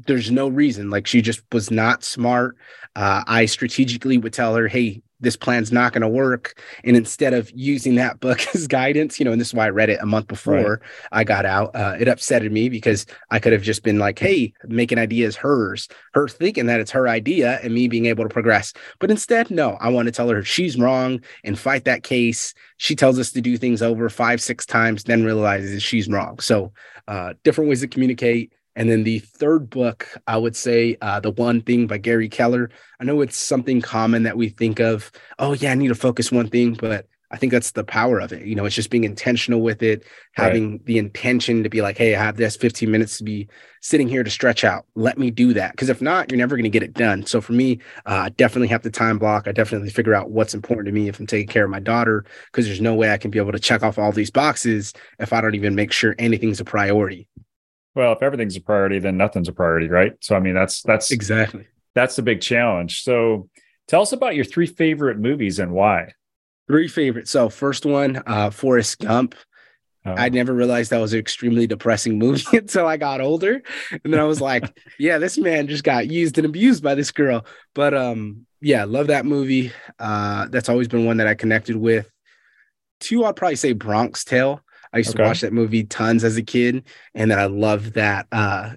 there's 0.07 0.31
no 0.31 0.47
reason. 0.47 0.89
Like 0.89 1.07
she 1.07 1.21
just 1.21 1.41
was 1.51 1.71
not 1.71 2.03
smart. 2.03 2.57
Uh, 2.95 3.23
I 3.25 3.45
strategically 3.45 4.17
would 4.17 4.33
tell 4.33 4.55
her, 4.55 4.67
"Hey, 4.67 5.01
this 5.19 5.35
plan's 5.35 5.71
not 5.71 5.93
going 5.93 6.01
to 6.01 6.09
work," 6.09 6.59
and 6.83 6.97
instead 6.97 7.33
of 7.33 7.49
using 7.55 7.95
that 7.95 8.19
book 8.19 8.39
as 8.55 8.67
guidance, 8.67 9.19
you 9.19 9.25
know, 9.25 9.31
and 9.31 9.39
this 9.39 9.49
is 9.49 9.53
why 9.53 9.67
I 9.67 9.69
read 9.69 9.89
it 9.89 10.01
a 10.01 10.05
month 10.05 10.27
before 10.27 10.79
right. 10.79 10.79
I 11.11 11.23
got 11.23 11.45
out. 11.45 11.75
Uh, 11.75 11.95
it 11.99 12.07
upsetted 12.07 12.51
me 12.51 12.69
because 12.69 13.05
I 13.29 13.39
could 13.39 13.53
have 13.53 13.61
just 13.61 13.83
been 13.83 13.99
like, 13.99 14.19
"Hey, 14.19 14.53
making 14.65 14.97
ideas 14.97 15.35
hers," 15.37 15.87
her 16.13 16.27
thinking 16.27 16.65
that 16.65 16.79
it's 16.79 16.91
her 16.91 17.07
idea, 17.07 17.59
and 17.63 17.73
me 17.73 17.87
being 17.87 18.07
able 18.07 18.23
to 18.23 18.29
progress. 18.29 18.73
But 18.99 19.11
instead, 19.11 19.51
no, 19.51 19.77
I 19.79 19.89
want 19.89 20.07
to 20.07 20.11
tell 20.11 20.29
her 20.29 20.43
she's 20.43 20.77
wrong 20.77 21.21
and 21.43 21.57
fight 21.57 21.85
that 21.85 22.03
case. 22.03 22.53
She 22.77 22.95
tells 22.95 23.19
us 23.19 23.31
to 23.31 23.41
do 23.41 23.57
things 23.57 23.81
over 23.81 24.09
five, 24.09 24.41
six 24.41 24.65
times, 24.65 25.03
then 25.03 25.23
realizes 25.23 25.83
she's 25.83 26.09
wrong. 26.09 26.39
So, 26.39 26.73
uh, 27.07 27.33
different 27.43 27.69
ways 27.69 27.81
to 27.81 27.87
communicate 27.87 28.51
and 28.75 28.89
then 28.89 29.03
the 29.03 29.19
third 29.19 29.69
book, 29.69 30.07
I 30.27 30.37
would 30.37 30.55
say, 30.55 30.97
uh, 31.01 31.19
The 31.19 31.31
One 31.31 31.61
Thing 31.61 31.87
by 31.87 31.97
Gary 31.97 32.29
Keller. 32.29 32.69
I 32.99 33.03
know 33.03 33.21
it's 33.21 33.37
something 33.37 33.81
common 33.81 34.23
that 34.23 34.37
we 34.37 34.49
think 34.49 34.79
of, 34.79 35.11
oh, 35.39 35.53
yeah, 35.53 35.71
I 35.71 35.75
need 35.75 35.89
to 35.89 35.95
focus 35.95 36.31
one 36.31 36.47
thing, 36.47 36.73
but 36.73 37.07
I 37.31 37.37
think 37.37 37.51
that's 37.51 37.71
the 37.71 37.83
power 37.83 38.19
of 38.19 38.33
it. 38.33 38.45
You 38.45 38.55
know, 38.55 38.65
it's 38.65 38.75
just 38.75 38.89
being 38.89 39.05
intentional 39.05 39.61
with 39.61 39.81
it, 39.81 40.03
having 40.33 40.71
right. 40.71 40.85
the 40.85 40.97
intention 40.97 41.63
to 41.63 41.69
be 41.69 41.81
like, 41.81 41.97
hey, 41.97 42.13
I 42.13 42.23
have 42.23 42.35
this 42.35 42.57
15 42.57 42.91
minutes 42.91 43.17
to 43.19 43.23
be 43.23 43.47
sitting 43.81 44.09
here 44.09 44.21
to 44.23 44.29
stretch 44.29 44.65
out. 44.65 44.85
Let 44.95 45.17
me 45.17 45.31
do 45.31 45.53
that. 45.53 45.71
Because 45.71 45.87
if 45.87 46.01
not, 46.01 46.29
you're 46.29 46.37
never 46.37 46.57
going 46.57 46.63
to 46.63 46.69
get 46.69 46.83
it 46.83 46.93
done. 46.93 47.25
So 47.25 47.39
for 47.39 47.53
me, 47.53 47.79
uh, 48.05 48.23
I 48.25 48.29
definitely 48.29 48.67
have 48.67 48.83
the 48.83 48.91
time 48.91 49.17
block. 49.17 49.47
I 49.47 49.53
definitely 49.53 49.89
figure 49.91 50.13
out 50.13 50.29
what's 50.29 50.53
important 50.53 50.87
to 50.87 50.91
me 50.91 51.07
if 51.07 51.19
I'm 51.19 51.27
taking 51.27 51.47
care 51.47 51.63
of 51.63 51.71
my 51.71 51.79
daughter, 51.79 52.25
because 52.51 52.65
there's 52.65 52.81
no 52.81 52.95
way 52.95 53.11
I 53.11 53.17
can 53.17 53.31
be 53.31 53.39
able 53.39 53.53
to 53.53 53.59
check 53.59 53.81
off 53.81 53.97
all 53.97 54.11
these 54.11 54.31
boxes 54.31 54.93
if 55.17 55.31
I 55.31 55.39
don't 55.39 55.55
even 55.55 55.73
make 55.73 55.93
sure 55.93 56.15
anything's 56.19 56.59
a 56.59 56.65
priority. 56.65 57.29
Well, 57.93 58.13
if 58.13 58.23
everything's 58.23 58.55
a 58.55 58.61
priority, 58.61 58.99
then 58.99 59.17
nothing's 59.17 59.49
a 59.49 59.53
priority, 59.53 59.89
right? 59.89 60.13
So 60.21 60.35
I 60.35 60.39
mean, 60.39 60.53
that's 60.53 60.81
that's 60.81 61.11
exactly 61.11 61.67
that's 61.93 62.15
the 62.15 62.21
big 62.21 62.41
challenge. 62.41 63.03
So 63.03 63.49
tell 63.87 64.01
us 64.01 64.13
about 64.13 64.35
your 64.35 64.45
three 64.45 64.67
favorite 64.67 65.19
movies 65.19 65.59
and 65.59 65.71
why. 65.71 66.13
Three 66.67 66.87
favorite. 66.87 67.27
So 67.27 67.49
first 67.49 67.85
one, 67.85 68.23
uh, 68.25 68.49
Forrest 68.49 68.99
Gump. 68.99 69.35
Oh. 70.03 70.15
I 70.17 70.29
never 70.29 70.53
realized 70.53 70.89
that 70.89 70.99
was 70.99 71.13
an 71.13 71.19
extremely 71.19 71.67
depressing 71.67 72.17
movie 72.17 72.45
until 72.57 72.87
I 72.87 72.97
got 72.97 73.21
older. 73.21 73.61
And 73.91 74.11
then 74.11 74.19
I 74.19 74.23
was 74.23 74.41
like, 74.41 74.63
yeah, 74.99 75.17
this 75.19 75.37
man 75.37 75.67
just 75.67 75.83
got 75.83 76.09
used 76.09 76.37
and 76.37 76.45
abused 76.45 76.83
by 76.83 76.95
this 76.95 77.11
girl. 77.11 77.45
But 77.75 77.93
um, 77.93 78.47
yeah, 78.61 78.85
love 78.85 79.07
that 79.07 79.25
movie. 79.25 79.71
Uh, 79.99 80.47
that's 80.47 80.69
always 80.69 80.87
been 80.87 81.05
one 81.05 81.17
that 81.17 81.27
I 81.27 81.35
connected 81.35 81.75
with. 81.75 82.09
Two, 82.99 83.25
I'd 83.25 83.35
probably 83.35 83.55
say 83.55 83.73
Bronx 83.73 84.23
Tale. 84.23 84.61
I 84.93 84.99
used 84.99 85.11
okay. 85.11 85.23
to 85.23 85.23
watch 85.23 85.41
that 85.41 85.53
movie 85.53 85.83
tons 85.83 86.23
as 86.23 86.37
a 86.37 86.43
kid, 86.43 86.83
and 87.15 87.31
then 87.31 87.39
I 87.39 87.45
love 87.45 87.93
that 87.93 88.27
uh, 88.31 88.71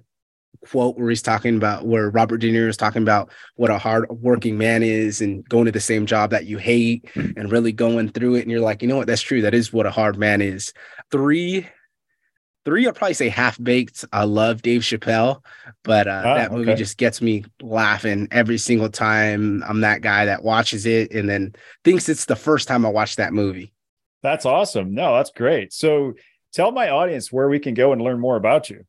quote 0.65 0.97
where 0.97 1.11
he's 1.11 1.23
talking 1.23 1.57
about 1.57 1.87
where 1.87 2.11
Robert 2.11 2.39
De 2.39 2.51
Niro 2.51 2.69
is 2.69 2.77
talking 2.77 3.03
about 3.03 3.31
what 3.57 3.71
a 3.71 3.79
hard 3.79 4.09
working 4.11 4.59
man 4.59 4.83
is 4.83 5.21
and 5.21 5.47
going 5.49 5.67
to 5.67 5.73
the 5.73 5.81
same 5.81 6.07
job 6.07 6.31
that 6.31 6.47
you 6.47 6.59
hate 6.59 7.09
and 7.15 7.53
really 7.53 7.73
going 7.73 8.09
through 8.09 8.37
it. 8.37 8.43
And 8.43 8.51
you're 8.51 8.61
like, 8.61 8.83
you 8.83 8.89
know 8.89 8.97
what? 8.97 9.07
That's 9.07 9.23
true. 9.23 9.43
That 9.43 9.55
is 9.55 9.73
what 9.73 9.87
a 9.87 9.91
hard 9.91 10.17
man 10.17 10.41
is. 10.41 10.73
Three, 11.11 11.69
three, 12.65 12.87
I'd 12.87 12.95
probably 12.95 13.15
say 13.15 13.29
half 13.29 13.63
baked. 13.63 14.05
I 14.13 14.25
love 14.25 14.63
Dave 14.63 14.83
Chappelle, 14.83 15.43
but 15.83 16.09
uh, 16.09 16.23
oh, 16.25 16.35
that 16.35 16.53
movie 16.53 16.71
okay. 16.73 16.79
just 16.79 16.97
gets 16.97 17.21
me 17.21 17.45
laughing 17.61 18.29
every 18.31 18.59
single 18.59 18.89
time. 18.89 19.63
I'm 19.67 19.83
that 19.83 20.01
guy 20.01 20.27
that 20.27 20.43
watches 20.43 20.87
it 20.87 21.13
and 21.13 21.29
then 21.29 21.55
thinks 21.85 22.09
it's 22.09 22.25
the 22.25 22.37
first 22.37 22.69
time 22.69 22.87
I 22.87 22.91
watched 22.91 23.19
that 23.19 23.33
movie. 23.33 23.74
That's 24.25 24.47
awesome. 24.47 24.95
No, 24.95 25.15
that's 25.15 25.31
great. 25.31 25.75
So 25.75 26.15
tell 26.55 26.73
my 26.73 26.89
audience 26.89 27.31
where 27.31 27.51
we 27.51 27.59
can 27.59 27.75
go 27.75 27.93
and 27.93 28.01
learn 28.01 28.19
more 28.19 28.37
about 28.37 28.71
you. 28.71 28.87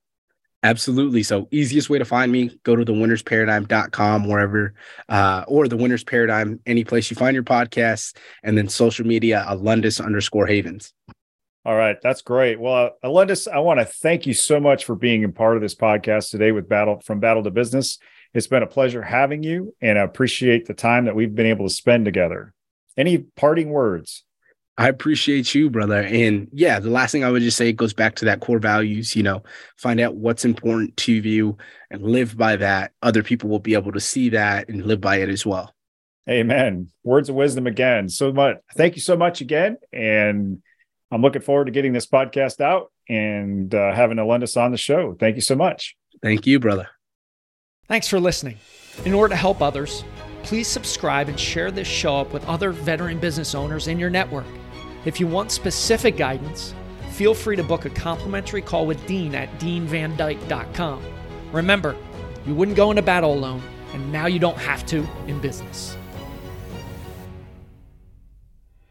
Absolutely. 0.63 1.23
So 1.23 1.49
easiest 1.51 1.89
way 1.89 1.99
to 1.99 2.05
find 2.05 2.31
me, 2.31 2.57
go 2.63 2.73
to 2.73 2.85
the 2.85 2.93
winnersparadigm.com, 2.93 4.29
wherever, 4.29 4.73
uh, 5.09 5.43
or 5.49 5.67
the 5.67 5.75
winners 5.75 6.05
paradigm, 6.05 6.61
any 6.65 6.85
place 6.85 7.11
you 7.11 7.15
find 7.15 7.35
your 7.35 7.43
podcasts, 7.43 8.15
and 8.43 8.57
then 8.57 8.69
social 8.69 9.05
media, 9.05 9.45
Alundas 9.49 10.03
underscore 10.03 10.47
Havens. 10.47 10.93
All 11.65 11.75
right. 11.75 11.97
That's 12.01 12.21
great. 12.21 12.57
Well, 12.57 12.91
uh, 13.03 13.07
Alundas, 13.07 13.51
I 13.51 13.59
want 13.59 13.81
to 13.81 13.85
thank 13.85 14.25
you 14.25 14.33
so 14.33 14.61
much 14.61 14.85
for 14.85 14.95
being 14.95 15.25
a 15.25 15.29
part 15.29 15.57
of 15.57 15.61
this 15.61 15.75
podcast 15.75 16.29
today 16.31 16.53
with 16.53 16.69
Battle 16.69 17.01
from 17.01 17.19
Battle 17.19 17.43
to 17.43 17.51
Business. 17.51 17.99
It's 18.33 18.47
been 18.47 18.63
a 18.63 18.67
pleasure 18.67 19.01
having 19.01 19.43
you 19.43 19.75
and 19.81 19.99
I 19.99 20.03
appreciate 20.03 20.65
the 20.65 20.73
time 20.73 21.05
that 21.05 21.15
we've 21.15 21.35
been 21.35 21.45
able 21.45 21.67
to 21.67 21.73
spend 21.73 22.05
together. 22.05 22.53
Any 22.95 23.17
parting 23.17 23.69
words? 23.69 24.23
I 24.77 24.89
appreciate 24.89 25.55
you, 25.55 25.69
brother. 25.69 26.01
And 26.01 26.49
yeah, 26.51 26.79
the 26.79 26.89
last 26.89 27.11
thing 27.13 27.23
I 27.23 27.31
would 27.31 27.41
just 27.41 27.55
say 27.55 27.71
goes 27.71 27.93
back 27.93 28.15
to 28.15 28.25
that 28.25 28.41
core 28.41 28.59
values, 28.59 29.15
you 29.15 29.23
know, 29.23 29.41
find 29.77 30.01
out 30.01 30.15
what's 30.15 30.43
important 30.43 30.97
to 30.97 31.13
you 31.13 31.57
and 31.89 32.03
live 32.03 32.35
by 32.35 32.57
that. 32.57 32.91
Other 33.01 33.23
people 33.23 33.49
will 33.49 33.59
be 33.59 33.73
able 33.73 33.93
to 33.93 34.01
see 34.01 34.29
that 34.29 34.67
and 34.67 34.85
live 34.85 34.99
by 34.99 35.17
it 35.17 35.29
as 35.29 35.45
well. 35.45 35.73
Amen. 36.29 36.89
Words 37.03 37.29
of 37.29 37.35
wisdom 37.35 37.67
again. 37.67 38.09
So 38.09 38.33
much. 38.33 38.57
Thank 38.75 38.95
you 38.95 39.01
so 39.01 39.15
much 39.15 39.39
again. 39.39 39.77
And 39.93 40.61
I'm 41.09 41.21
looking 41.21 41.41
forward 41.41 41.65
to 41.65 41.71
getting 41.71 41.93
this 41.93 42.07
podcast 42.07 42.59
out 42.59 42.91
and 43.07 43.73
uh, 43.73 43.93
having 43.93 44.17
Alundas 44.17 44.59
on 44.59 44.71
the 44.71 44.77
show. 44.77 45.15
Thank 45.17 45.35
you 45.35 45.41
so 45.41 45.55
much. 45.55 45.95
Thank 46.21 46.45
you, 46.47 46.59
brother. 46.59 46.89
Thanks 47.87 48.07
for 48.07 48.19
listening. 48.19 48.57
In 49.05 49.13
order 49.13 49.33
to 49.33 49.37
help 49.37 49.61
others, 49.61 50.03
please 50.43 50.67
subscribe 50.67 51.29
and 51.29 51.39
share 51.39 51.71
this 51.71 51.87
show 51.87 52.17
up 52.17 52.33
with 52.33 52.43
other 52.45 52.71
veteran 52.71 53.19
business 53.19 53.55
owners 53.55 53.87
in 53.87 53.99
your 53.99 54.09
network. 54.09 54.45
If 55.05 55.19
you 55.19 55.27
want 55.27 55.51
specific 55.51 56.17
guidance, 56.17 56.73
feel 57.11 57.35
free 57.35 57.55
to 57.55 57.63
book 57.63 57.85
a 57.85 57.91
complimentary 57.91 58.61
call 58.61 58.87
with 58.87 59.05
Dean 59.05 59.35
at 59.35 59.49
deanvandyke.com. 59.59 61.03
Remember, 61.51 61.95
you 62.47 62.55
wouldn't 62.55 62.75
go 62.75 62.89
into 62.89 63.03
battle 63.03 63.33
alone, 63.33 63.61
and 63.93 64.11
now 64.11 64.25
you 64.25 64.39
don't 64.39 64.57
have 64.57 64.85
to 64.87 65.07
in 65.27 65.39
business. 65.39 65.95